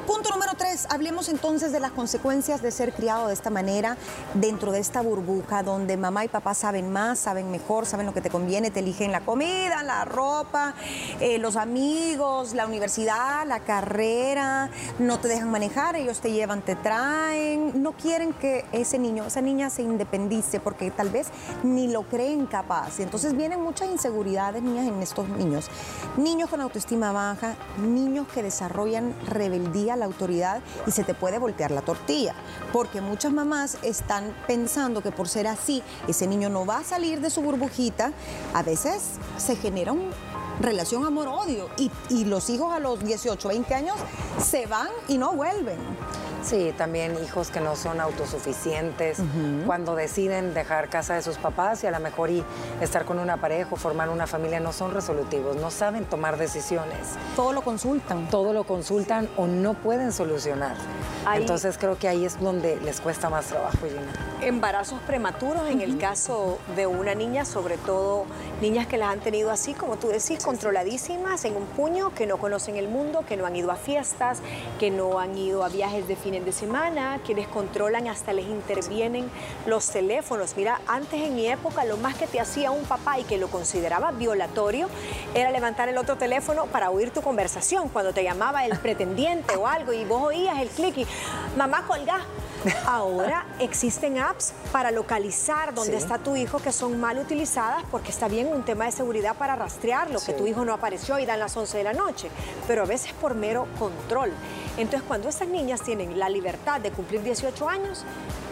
Punto 0.07 0.29
número 0.29 0.51
tres, 0.55 0.85
hablemos 0.91 1.29
entonces 1.29 1.71
de 1.71 1.79
las 1.79 1.89
consecuencias 1.89 2.61
de 2.61 2.69
ser 2.69 2.93
criado 2.93 3.27
de 3.27 3.33
esta 3.33 3.49
manera 3.49 3.97
dentro 4.35 4.71
de 4.71 4.79
esta 4.79 5.01
burbuja 5.01 5.63
donde 5.63 5.97
mamá 5.97 6.23
y 6.23 6.27
papá 6.27 6.53
saben 6.53 6.91
más, 6.93 7.17
saben 7.17 7.49
mejor, 7.49 7.87
saben 7.87 8.05
lo 8.05 8.13
que 8.13 8.21
te 8.21 8.29
conviene, 8.29 8.69
te 8.69 8.81
eligen 8.81 9.11
la 9.11 9.21
comida, 9.21 9.81
la 9.81 10.05
ropa, 10.05 10.75
eh, 11.19 11.39
los 11.39 11.55
amigos, 11.55 12.53
la 12.53 12.67
universidad, 12.67 13.47
la 13.47 13.61
carrera, 13.61 14.69
no 14.99 15.19
te 15.19 15.27
dejan 15.27 15.49
manejar, 15.49 15.95
ellos 15.95 16.19
te 16.19 16.31
llevan, 16.31 16.61
te 16.61 16.75
traen, 16.75 17.81
no 17.81 17.93
quieren 17.93 18.31
que 18.33 18.63
ese 18.73 18.99
niño, 18.99 19.25
esa 19.25 19.41
niña 19.41 19.71
se 19.71 19.81
independice 19.81 20.59
porque 20.59 20.91
tal 20.91 21.09
vez 21.09 21.29
ni 21.63 21.87
lo 21.87 22.03
creen 22.03 22.45
capaz. 22.45 22.99
Y 22.99 23.03
entonces 23.03 23.35
vienen 23.35 23.59
muchas 23.59 23.89
inseguridades, 23.89 24.61
niñas, 24.61 24.87
en 24.87 25.01
estos 25.01 25.27
niños. 25.29 25.65
Niños 26.15 26.51
con 26.51 26.61
autoestima 26.61 27.11
baja, 27.11 27.55
niños 27.83 28.27
que 28.27 28.43
desarrollan 28.43 29.15
rebeldía 29.27 29.94
la 29.95 30.05
autoridad 30.05 30.61
y 30.85 30.91
se 30.91 31.03
te 31.03 31.13
puede 31.13 31.39
voltear 31.39 31.71
la 31.71 31.81
tortilla. 31.81 32.33
Porque 32.71 33.01
muchas 33.01 33.31
mamás 33.31 33.77
están 33.81 34.35
pensando 34.47 35.01
que 35.01 35.11
por 35.11 35.27
ser 35.27 35.47
así, 35.47 35.83
ese 36.07 36.27
niño 36.27 36.49
no 36.49 36.65
va 36.65 36.79
a 36.79 36.83
salir 36.83 37.21
de 37.21 37.29
su 37.29 37.41
burbujita. 37.41 38.11
A 38.53 38.63
veces 38.63 39.11
se 39.37 39.55
genera 39.55 39.91
una 39.91 40.13
relación 40.59 41.05
amor-odio 41.05 41.69
y 42.09 42.25
los 42.25 42.49
hijos 42.49 42.73
a 42.73 42.79
los 42.79 43.03
18, 43.03 43.47
20 43.47 43.73
años 43.75 43.97
se 44.41 44.65
van 44.67 44.87
y 45.07 45.17
no 45.17 45.33
vuelven. 45.33 45.77
Sí, 46.45 46.73
también 46.77 47.17
hijos 47.23 47.49
que 47.49 47.59
no 47.59 47.75
son 47.75 47.99
autosuficientes, 47.99 49.17
cuando 49.65 49.95
deciden 49.95 50.53
dejar 50.53 50.89
casa 50.89 51.15
de 51.15 51.23
sus 51.23 51.37
papás 51.37 51.83
y 51.83 51.87
a 51.87 51.91
lo 51.91 51.99
mejor 51.99 52.29
y 52.29 52.43
estar 52.81 53.03
con 53.05 53.17
una 53.17 53.37
pareja 53.37 53.69
o 53.71 53.75
formar 53.77 54.09
una 54.09 54.27
familia 54.27 54.59
no 54.59 54.71
son 54.71 54.93
resolutivos, 54.93 55.55
no 55.55 55.71
saben 55.71 56.05
tomar 56.05 56.37
decisiones. 56.37 57.15
Todo 57.35 57.51
lo 57.51 57.61
consultan. 57.61 58.29
Todo 58.29 58.53
lo 58.53 58.63
consultan 58.63 59.27
o 59.37 59.47
no 59.47 59.73
pueden 59.73 60.11
solucionar. 60.11 60.75
Entonces 61.33 61.79
creo 61.79 61.97
que 61.97 62.07
ahí 62.07 62.25
es 62.25 62.39
donde 62.39 62.79
les 62.81 63.01
cuesta 63.01 63.27
más 63.29 63.47
trabajo, 63.47 63.79
Gina. 63.87 64.34
Embarazos 64.45 64.99
prematuros, 65.07 65.67
en 65.71 65.81
el 65.81 65.97
caso 65.97 66.59
de 66.75 66.85
una 66.85 67.15
niña, 67.15 67.45
sobre 67.45 67.79
todo 67.79 68.25
niñas 68.61 68.85
que 68.85 68.95
las 68.95 69.11
han 69.11 69.19
tenido 69.19 69.49
así, 69.49 69.73
como 69.73 69.97
tú 69.97 70.09
decís, 70.09 70.37
controladísimas 70.45 71.45
en 71.45 71.55
un 71.55 71.65
puño, 71.65 72.13
que 72.13 72.27
no 72.27 72.37
conocen 72.37 72.75
el 72.75 72.87
mundo, 72.87 73.25
que 73.27 73.37
no 73.37 73.47
han 73.47 73.55
ido 73.55 73.71
a 73.71 73.75
fiestas, 73.75 74.43
que 74.79 74.91
no 74.91 75.17
han 75.17 75.35
ido 75.35 75.63
a 75.63 75.69
viajes 75.69 76.07
de 76.07 76.15
fines 76.15 76.45
de 76.45 76.51
semana, 76.51 77.19
quienes 77.25 77.47
controlan 77.47 78.07
hasta 78.07 78.33
les 78.33 78.45
intervienen 78.45 79.31
los 79.65 79.89
teléfonos. 79.89 80.55
Mira, 80.55 80.79
antes 80.85 81.19
en 81.19 81.33
mi 81.35 81.47
época 81.47 81.83
lo 81.83 81.97
más 81.97 82.13
que 82.13 82.27
te 82.27 82.39
hacía 82.39 82.69
un 82.69 82.83
papá 82.83 83.17
y 83.17 83.23
que 83.23 83.39
lo 83.39 83.47
consideraba 83.47 84.11
violatorio 84.11 84.89
era 85.33 85.49
levantar 85.49 85.89
el 85.89 85.97
otro 85.97 86.17
teléfono 86.17 86.67
para 86.67 86.91
oír 86.91 87.09
tu 87.09 87.23
conversación 87.23 87.89
cuando 87.89 88.13
te 88.13 88.23
llamaba 88.23 88.63
el 88.63 88.77
pretendiente 88.77 89.55
o 89.55 89.65
algo 89.65 89.91
y 89.91 90.05
vos 90.05 90.21
oías 90.21 90.59
el 90.59 90.69
clic 90.69 90.99
y 90.99 91.07
mamá 91.57 91.87
colga. 91.87 92.21
Ahora 92.85 93.45
existen 93.59 94.17
apps 94.17 94.53
para 94.71 94.91
localizar 94.91 95.73
dónde 95.73 95.97
está 95.97 96.17
tu 96.17 96.35
hijo 96.35 96.59
que 96.59 96.71
son 96.71 96.99
mal 96.99 97.17
utilizadas 97.17 97.83
porque 97.91 98.11
está 98.11 98.27
bien 98.27 98.47
un 98.47 98.63
tema 98.63 98.85
de 98.85 98.91
seguridad 98.91 99.35
para 99.35 99.55
rastrearlo, 99.55 100.19
que 100.19 100.33
tu 100.33 100.47
hijo 100.47 100.65
no 100.65 100.73
apareció 100.73 101.19
y 101.19 101.25
dan 101.25 101.39
las 101.39 101.55
11 101.55 101.77
de 101.77 101.83
la 101.83 101.93
noche, 101.93 102.29
pero 102.67 102.83
a 102.83 102.85
veces 102.85 103.13
por 103.13 103.35
mero 103.35 103.67
control. 103.77 104.31
Entonces, 104.77 105.03
cuando 105.07 105.29
estas 105.29 105.47
niñas 105.47 105.81
tienen 105.81 106.19
la 106.19 106.29
libertad 106.29 106.81
de 106.81 106.91
cumplir 106.91 107.23
18 107.23 107.69
años, 107.69 108.03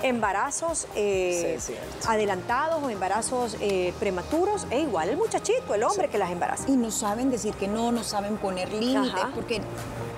embarazos 0.02 0.88
eh, 0.96 1.60
adelantados 2.08 2.82
o 2.82 2.90
embarazos 2.90 3.58
eh, 3.60 3.94
prematuros, 4.00 4.66
es 4.70 4.84
igual 4.84 5.10
el 5.10 5.18
muchachito, 5.18 5.74
el 5.74 5.84
hombre 5.84 6.10
que 6.10 6.18
las 6.18 6.32
embaraza. 6.32 6.70
Y 6.70 6.78
no 6.78 6.92
saben 6.92 7.30
decir 7.30 7.54
que 7.56 7.68
no, 7.68 7.92
no 7.92 8.04
saben 8.04 8.38
poner 8.38 8.72
límites, 8.72 9.26
porque 9.36 9.62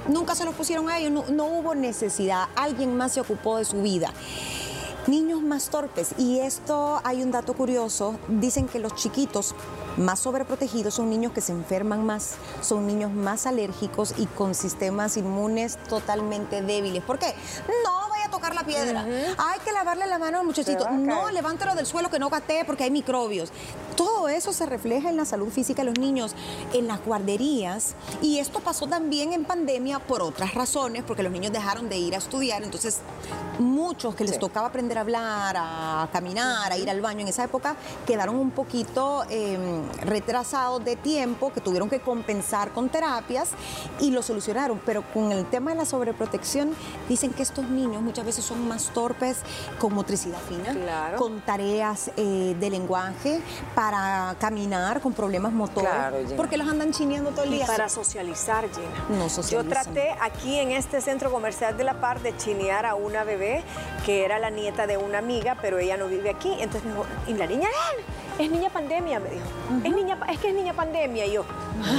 nunca 0.08 0.36
se 0.36 0.46
los 0.46 0.54
pusieron 0.54 0.90
a 0.90 1.00
ellos, 1.00 1.12
no, 1.12 1.26
no 1.30 1.46
hubo 1.46 1.76
necesidad, 1.76 2.46
alguien 2.56 2.96
más 2.96 3.14
se 3.14 3.22
ocupó 3.22 3.58
de 3.58 3.66
su 3.66 3.82
vida. 3.82 4.12
Niños 5.08 5.44
más 5.44 5.70
torpes, 5.70 6.16
y 6.18 6.40
esto 6.40 7.00
hay 7.04 7.22
un 7.22 7.30
dato 7.30 7.54
curioso, 7.54 8.18
dicen 8.28 8.68
que 8.68 8.80
los 8.80 8.96
chiquitos 8.96 9.54
más 9.98 10.20
sobreprotegidos 10.20 10.96
son 10.96 11.12
niños 11.12 11.32
que 11.32 11.42
se 11.42 11.52
enferman 11.52 12.04
más, 12.04 12.34
son 12.62 12.88
niños 12.88 13.12
más 13.12 13.46
alérgicos 13.46 14.16
y 14.18 14.26
con 14.26 14.56
sistemas 14.56 15.16
inmunes 15.16 15.78
totalmente 15.88 16.64
débiles. 16.64 17.04
¿Por 17.04 17.20
qué? 17.20 17.36
No 17.84 18.05
vaya 18.16 18.28
a 18.28 18.32
tocar 18.32 18.56
la 18.56 18.64
piedra. 18.64 19.06
Hay 19.38 19.60
que 19.60 19.72
lavarle 19.72 20.08
la 20.08 20.18
mano 20.18 20.40
al 20.40 20.46
muchachito. 20.46 20.90
No, 20.90 21.30
levántalo 21.30 21.76
del 21.76 21.86
suelo 21.86 22.10
que 22.10 22.20
no 22.20 22.30
gatee 22.30 22.64
porque 22.66 22.86
hay 22.86 22.92
microbios. 22.92 23.52
Todo 23.96 24.28
eso 24.28 24.52
se 24.52 24.66
refleja 24.66 25.10
en 25.10 25.18
la 25.18 25.26
salud 25.26 25.50
física 25.50 25.82
de 25.82 25.90
los 25.90 26.00
niños, 26.00 26.36
en 26.74 26.88
las 26.88 27.04
guarderías. 27.04 27.96
Y 28.22 28.40
esto 28.40 28.60
pasó 28.60 28.88
también 28.88 29.34
en 29.34 29.46
pandemia 29.46 30.00
por 30.00 30.22
otras 30.22 30.54
razones, 30.54 31.04
porque 31.04 31.24
los 31.24 31.32
niños 31.32 31.52
dejaron 31.52 31.90
de 31.90 31.98
ir 31.98 32.16
a 32.16 32.18
estudiar. 32.18 32.64
Entonces, 32.64 33.00
muchos 33.60 34.16
que 34.16 34.24
les 34.24 34.40
tocaba 34.40 34.68
aprender 34.68 34.98
a 34.98 35.02
hablar, 35.02 35.56
a 35.58 36.10
caminar, 36.12 36.72
a 36.72 36.78
ir 36.78 36.90
al 36.90 37.02
baño 37.02 37.22
en 37.22 37.30
esa 37.30 37.44
época, 37.44 37.76
quedaron 38.06 38.36
un 38.36 38.52
poquito 38.52 39.24
em, 39.30 39.88
retrasados 40.02 40.84
de 40.84 40.96
tiempo, 40.96 41.54
que 41.54 41.62
tuvieron 41.62 41.90
que 41.90 42.00
compensar 42.00 42.72
con 42.72 42.90
terapias 42.90 43.52
y 44.00 44.12
lo 44.12 44.22
solucionaron. 44.22 44.82
Pero 44.86 45.04
con 45.14 45.32
el 45.32 45.46
tema 45.46 45.72
de 45.72 45.78
la 45.78 45.86
sobreprotección, 45.86 46.76
dicen 47.08 47.32
que 47.32 47.44
estos 47.44 47.70
niños 47.70 48.02
muchas 48.06 48.26
veces 48.26 48.46
son 48.46 48.68
más 48.68 48.92
torpes 48.94 49.40
con 49.80 49.94
motricidad 49.94 50.38
fina, 50.48 51.16
con 51.18 51.42
tareas 51.42 52.12
eh, 52.16 52.56
de 52.60 52.70
lenguaje, 52.70 53.42
para 53.74 54.36
caminar, 54.40 55.02
con 55.02 55.14
problemas 55.14 55.52
motores, 55.52 56.34
porque 56.38 56.58
los 56.58 56.68
andan 56.68 56.92
chineando 56.92 57.32
todo 57.32 57.44
el 57.44 57.52
día. 57.52 57.66
Y 57.66 57.68
para 57.68 57.90
socializar, 57.90 58.66
Gina. 58.70 59.18
No 59.18 59.28
Yo 59.50 59.64
traté 59.66 60.16
aquí 60.22 60.58
en 60.60 60.72
este 60.72 61.02
centro 61.02 61.32
comercial 61.32 61.76
de 61.76 61.84
La 61.84 62.00
Par 62.00 62.22
de 62.22 62.36
chinear 62.38 62.86
a 62.86 62.96
una 62.96 63.24
bebé 63.24 63.64
que 64.06 64.24
era 64.24 64.40
la 64.40 64.50
nieta 64.50 64.88
de 64.88 64.98
una 64.98 65.18
amiga, 65.18 65.58
pero 65.62 65.80
ella 65.80 65.98
no 65.98 66.08
vive 66.08 66.30
aquí. 66.30 66.52
Entonces 66.60 66.84
me 66.84 66.92
dijo, 66.92 67.06
¿y 67.28 67.34
la 67.34 67.48
niña? 67.48 67.68
Es 68.38 68.52
niña 68.52 68.70
pandemia, 68.70 69.20
me 69.20 69.30
dijo. 69.30 69.46
es, 69.84 69.96
niña, 69.96 70.18
es 70.30 70.40
que 70.40 70.50
es 70.50 70.56
niña 70.56 70.74
pandemia. 70.74 71.26
Y 71.26 71.32
yo, 71.34 71.46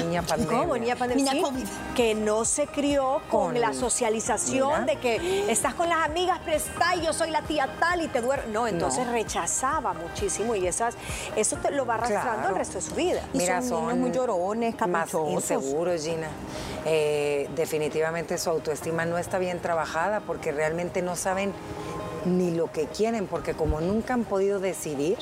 niña 0.04 0.22
pandemia. 0.22 0.58
¿Cómo? 0.58 0.76
Niña 0.76 0.96
pandemia. 0.96 1.32
Niña 1.32 1.42
COVID. 1.46 1.66
Que 1.94 2.14
no 2.14 2.44
se 2.44 2.66
crió 2.66 3.22
con, 3.30 3.58
la 3.58 3.72
socialización 3.72 4.84
de 4.84 4.96
que 4.96 5.50
estás 5.50 5.74
con 5.74 5.88
las 5.88 6.04
amigas, 6.04 6.38
pero 6.44 6.58
está 6.58 6.94
y 6.96 7.06
yo 7.06 7.14
soy 7.14 7.30
la 7.30 7.40
tía 7.42 7.68
tal 7.80 8.02
y 8.02 8.08
te 8.08 8.20
duerme. 8.20 8.52
No, 8.52 8.66
entonces 8.66 9.06
rechazaba 9.08 9.94
muchísimo 9.94 10.54
y 10.54 10.66
esas, 10.66 10.94
eso 11.36 11.56
te 11.56 11.70
lo 11.70 11.86
va 11.86 11.94
arrastrando 11.94 12.50
el 12.50 12.54
resto 12.56 12.74
de 12.74 12.82
su 12.82 12.94
vida. 12.94 13.22
Mira, 13.32 13.62
son, 13.62 13.98
muy 13.98 14.12
llorones. 14.12 14.74
Más 14.86 15.12
inseguros, 15.14 16.04
Gina. 16.04 16.28
Eh, 16.84 17.48
definitivamente 17.56 18.38
su 18.38 18.50
autoestima 18.50 19.06
no 19.06 19.18
está 19.18 19.38
bien 19.38 19.58
trabajada 19.60 20.20
porque 20.20 20.52
realmente 20.52 21.02
no 21.02 21.16
saben 21.16 21.52
ni 22.26 22.50
lo 22.50 22.70
que 22.70 22.86
quieren, 22.86 23.26
porque 23.26 23.54
como 23.54 23.80
nunca 23.80 24.14
han 24.14 24.24
podido 24.24 24.60
decidir, 24.60 25.18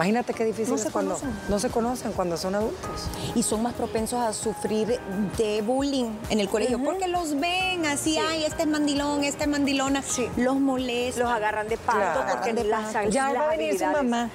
imagínate 0.00 0.32
qué 0.32 0.46
difícil 0.46 0.74
es 0.74 0.86
cuando 0.90 1.18
no 1.50 1.58
se 1.58 1.68
conocen 1.68 2.12
cuando 2.12 2.38
son 2.38 2.54
adultos. 2.54 3.08
Y 3.34 3.42
son 3.42 3.62
más 3.62 3.74
propensos 3.74 4.18
a 4.18 4.32
sufrir 4.32 4.98
de 5.36 5.60
bullying 5.60 6.10
en 6.30 6.40
el 6.40 6.48
colegio, 6.48 6.82
porque 6.82 7.06
los 7.06 7.38
ven 7.38 7.84
así, 7.84 8.16
ay, 8.16 8.44
este 8.44 8.62
es 8.62 8.68
mandilón, 8.68 9.24
este 9.24 9.44
es 9.44 9.50
mandilona, 9.50 10.02
los 10.36 10.56
molestan. 10.56 11.24
Los 11.24 11.32
agarran 11.32 11.68
de 11.68 11.76
pato 11.76 12.24
porque 12.30 12.54
de 12.54 12.64
las, 12.64 12.92
ya 13.10 13.32
va 13.32 13.44
a 13.44 13.48
venir 13.50 13.78
su 13.78 13.84
mamá. 13.84 14.30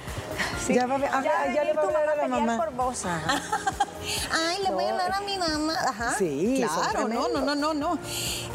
Ya, 0.68 0.86
va 0.86 0.96
a, 0.96 1.22
ya, 1.22 1.52
ya, 1.54 1.64
le 1.64 1.72
va 1.72 1.82
a 1.82 2.12
a 2.12 2.16
la 2.16 2.28
mamá. 2.28 2.56
Por 2.58 2.72
vos. 2.74 3.02
Ay, 4.32 4.62
le 4.62 4.70
voy 4.70 4.84
a 4.84 4.90
hablar 4.90 5.12
a 5.14 5.20
mi 5.20 5.38
mamá. 5.38 5.74
Ajá. 5.88 6.14
Sí, 6.18 6.64
claro, 6.64 7.08
no, 7.08 7.28
no, 7.28 7.40
no, 7.40 7.54
no, 7.54 7.74
no. 7.74 7.98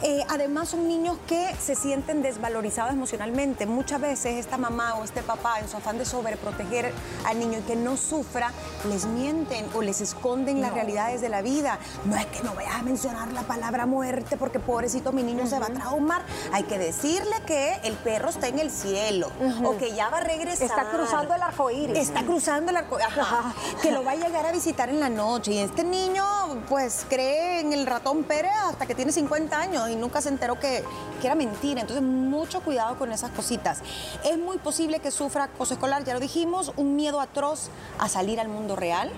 Eh, 0.03 0.23
además 0.29 0.69
son 0.69 0.87
niños 0.87 1.17
que 1.27 1.55
se 1.59 1.75
sienten 1.75 2.21
desvalorizados 2.21 2.93
emocionalmente. 2.93 3.65
Muchas 3.65 4.01
veces 4.01 4.35
esta 4.37 4.57
mamá 4.57 4.95
o 4.95 5.03
este 5.03 5.21
papá, 5.21 5.59
en 5.59 5.69
su 5.69 5.77
afán 5.77 5.97
de 5.97 6.05
sobreproteger 6.05 6.93
al 7.25 7.39
niño 7.39 7.59
y 7.59 7.61
que 7.61 7.75
no 7.75 7.97
sufra, 7.97 8.51
les 8.89 9.05
mienten 9.05 9.67
o 9.73 9.81
les 9.81 10.01
esconden 10.01 10.61
las 10.61 10.73
realidades 10.73 11.21
de 11.21 11.29
la 11.29 11.41
vida. 11.41 11.79
No 12.05 12.15
es 12.15 12.25
que 12.27 12.41
no 12.43 12.53
vayas 12.55 12.75
a 12.75 12.81
mencionar 12.83 13.31
la 13.31 13.43
palabra 13.43 13.85
muerte 13.85 14.37
porque 14.37 14.59
pobrecito 14.59 15.11
mi 15.11 15.23
niño 15.23 15.47
se 15.47 15.59
va 15.59 15.67
a 15.67 15.73
traumar. 15.73 16.23
Hay 16.51 16.63
que 16.63 16.77
decirle 16.77 17.35
que 17.45 17.79
el 17.83 17.95
perro 17.95 18.29
está 18.29 18.47
en 18.47 18.59
el 18.59 18.71
cielo 18.71 19.31
o 19.63 19.77
que 19.77 19.93
ya 19.93 20.09
va 20.09 20.17
a 20.17 20.21
regresar. 20.21 20.67
Está 20.67 20.89
cruzando 20.89 21.35
el 21.35 21.41
arco 21.41 21.69
iris. 21.69 21.97
Está 21.97 22.23
cruzando 22.23 22.71
el 22.71 22.77
arco 22.77 22.97
Ajá. 22.97 23.53
que 23.81 23.91
lo 23.91 24.03
va 24.03 24.11
a 24.11 24.15
llegar 24.15 24.45
a 24.45 24.51
visitar 24.51 24.89
en 24.89 24.99
la 24.99 25.09
noche. 25.09 25.40
Y 25.47 25.57
este 25.57 25.83
niño, 25.83 26.23
pues, 26.67 27.05
cree 27.09 27.59
en 27.59 27.73
el 27.73 27.85
ratón 27.85 28.23
Pérez 28.23 28.51
hasta 28.69 28.85
que 28.85 28.95
tiene 28.95 29.11
50 29.11 29.57
años 29.57 29.89
y 29.89 29.95
nunca 29.95 30.21
se 30.21 30.29
enteró 30.29 30.59
que, 30.59 30.83
que 31.19 31.27
era 31.27 31.35
mentira. 31.35 31.81
Entonces, 31.81 32.03
mucho 32.03 32.61
cuidado 32.61 32.97
con 32.97 33.11
esas 33.11 33.31
cositas. 33.31 33.79
Es 34.23 34.37
muy 34.37 34.57
posible 34.57 34.99
que 34.99 35.11
sufra 35.11 35.45
acoso 35.45 35.73
escolar, 35.73 36.03
ya 36.03 36.13
lo 36.13 36.19
dijimos, 36.19 36.73
un 36.77 36.95
miedo 36.95 37.19
atroz 37.19 37.69
a 37.99 38.09
salir 38.09 38.39
al 38.39 38.47
mundo 38.47 38.75
real 38.75 39.11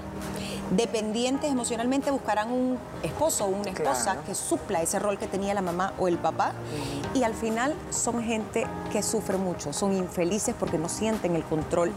dependientes 0.75 1.51
emocionalmente 1.51 2.11
buscarán 2.11 2.51
un 2.51 2.79
esposo 3.03 3.45
o 3.45 3.47
una 3.47 3.69
esposa 3.69 4.17
que 4.25 4.33
supla 4.33 4.81
ese 4.81 4.99
rol 4.99 5.17
que 5.17 5.27
tenía 5.27 5.53
la 5.53 5.61
mamá 5.61 5.93
o 5.99 6.07
el 6.07 6.17
papá 6.17 6.53
y 7.13 7.23
al 7.23 7.33
final 7.33 7.75
son 7.89 8.23
gente 8.23 8.65
que 8.91 9.03
sufre 9.03 9.37
mucho, 9.37 9.73
son 9.73 9.95
infelices 9.95 10.55
porque 10.57 10.77
no 10.77 10.89
sienten 10.89 11.35
el 11.35 11.43
control 11.43 11.91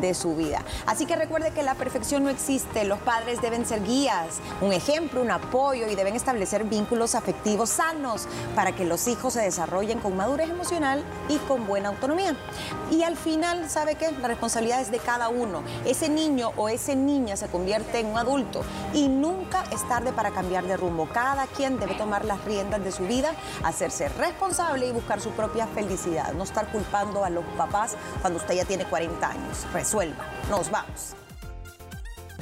de 0.00 0.14
su 0.14 0.36
vida. 0.36 0.62
Así 0.86 1.06
que 1.06 1.16
recuerde 1.16 1.50
que 1.50 1.62
la 1.62 1.74
perfección 1.74 2.24
no 2.24 2.30
existe, 2.30 2.84
los 2.84 2.98
padres 3.00 3.42
deben 3.42 3.66
ser 3.66 3.82
guías, 3.82 4.40
ejemplo, 4.72 5.22
un 5.22 5.30
apoyo 5.30 5.88
y 5.88 5.94
deben 5.94 6.14
establecer 6.14 6.64
vínculos 6.64 7.14
afectivos 7.14 7.70
sanos 7.70 8.26
para 8.54 8.72
que 8.72 8.84
los 8.84 9.08
hijos 9.08 9.32
se 9.34 9.40
desarrollen 9.40 9.98
con 9.98 10.16
madurez 10.16 10.50
emocional 10.50 11.04
y 11.28 11.36
con 11.38 11.66
buena 11.66 11.88
autonomía. 11.90 12.36
Y 12.90 13.02
al 13.02 13.16
final, 13.16 13.68
¿sabe 13.70 13.94
qué? 13.94 14.12
La 14.12 14.28
responsabilidad 14.28 14.80
es 14.80 14.90
de 14.90 14.98
cada 14.98 15.28
uno. 15.28 15.62
Ese 15.84 16.08
niño 16.08 16.52
o 16.56 16.68
esa 16.68 16.94
niña 16.94 17.36
se 17.36 17.48
convierte 17.48 18.00
en 18.00 18.06
un 18.06 18.18
adulto 18.18 18.62
y 18.92 19.08
nunca 19.08 19.64
es 19.70 19.86
tarde 19.88 20.12
para 20.12 20.30
cambiar 20.30 20.64
de 20.64 20.76
rumbo. 20.76 21.08
Cada 21.12 21.46
quien 21.46 21.78
debe 21.78 21.94
tomar 21.94 22.24
las 22.24 22.44
riendas 22.44 22.82
de 22.84 22.92
su 22.92 23.04
vida, 23.04 23.32
hacerse 23.64 24.08
responsable 24.10 24.86
y 24.86 24.92
buscar 24.92 25.20
su 25.20 25.30
propia 25.30 25.66
felicidad, 25.66 26.32
no 26.34 26.44
estar 26.44 26.70
culpando 26.70 27.24
a 27.24 27.30
los 27.30 27.44
papás 27.56 27.96
cuando 28.20 28.38
usted 28.38 28.54
ya 28.54 28.64
tiene 28.64 28.84
40 28.84 29.26
años. 29.28 29.66
Resuelva. 29.72 30.24
Nos 30.50 30.70
vamos. 30.70 31.21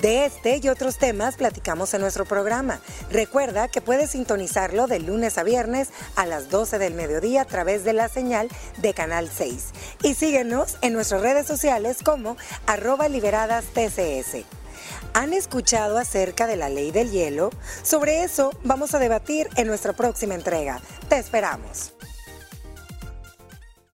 De 0.01 0.25
este 0.25 0.61
y 0.63 0.69
otros 0.69 0.97
temas 0.97 1.37
platicamos 1.37 1.93
en 1.93 2.01
nuestro 2.01 2.25
programa. 2.25 2.81
Recuerda 3.11 3.69
que 3.69 3.83
puedes 3.83 4.13
sintonizarlo 4.13 4.87
de 4.87 4.99
lunes 4.99 5.37
a 5.37 5.43
viernes 5.43 5.91
a 6.17 6.25
las 6.25 6.49
12 6.49 6.79
del 6.79 6.95
mediodía 6.95 7.43
a 7.43 7.45
través 7.45 7.85
de 7.85 7.93
la 7.93 8.09
señal 8.09 8.49
de 8.79 8.95
Canal 8.95 9.29
6. 9.29 9.69
Y 10.03 10.15
síguenos 10.15 10.79
en 10.81 10.95
nuestras 10.95 11.21
redes 11.21 11.47
sociales 11.47 11.99
como 12.03 12.39
arroba 12.67 13.09
liberadas 13.11 13.67
TCS. 13.75 14.47
¿Han 15.13 15.35
escuchado 15.35 15.99
acerca 15.99 16.47
de 16.47 16.57
la 16.57 16.71
ley 16.71 16.93
del 16.93 17.11
hielo? 17.11 17.51
Sobre 17.83 18.23
eso 18.23 18.53
vamos 18.65 18.95
a 18.95 18.99
debatir 19.01 19.51
en 19.57 19.67
nuestra 19.67 19.93
próxima 19.93 20.35
entrega. 20.35 20.81
Te 21.11 21.19
esperamos. 21.19 21.93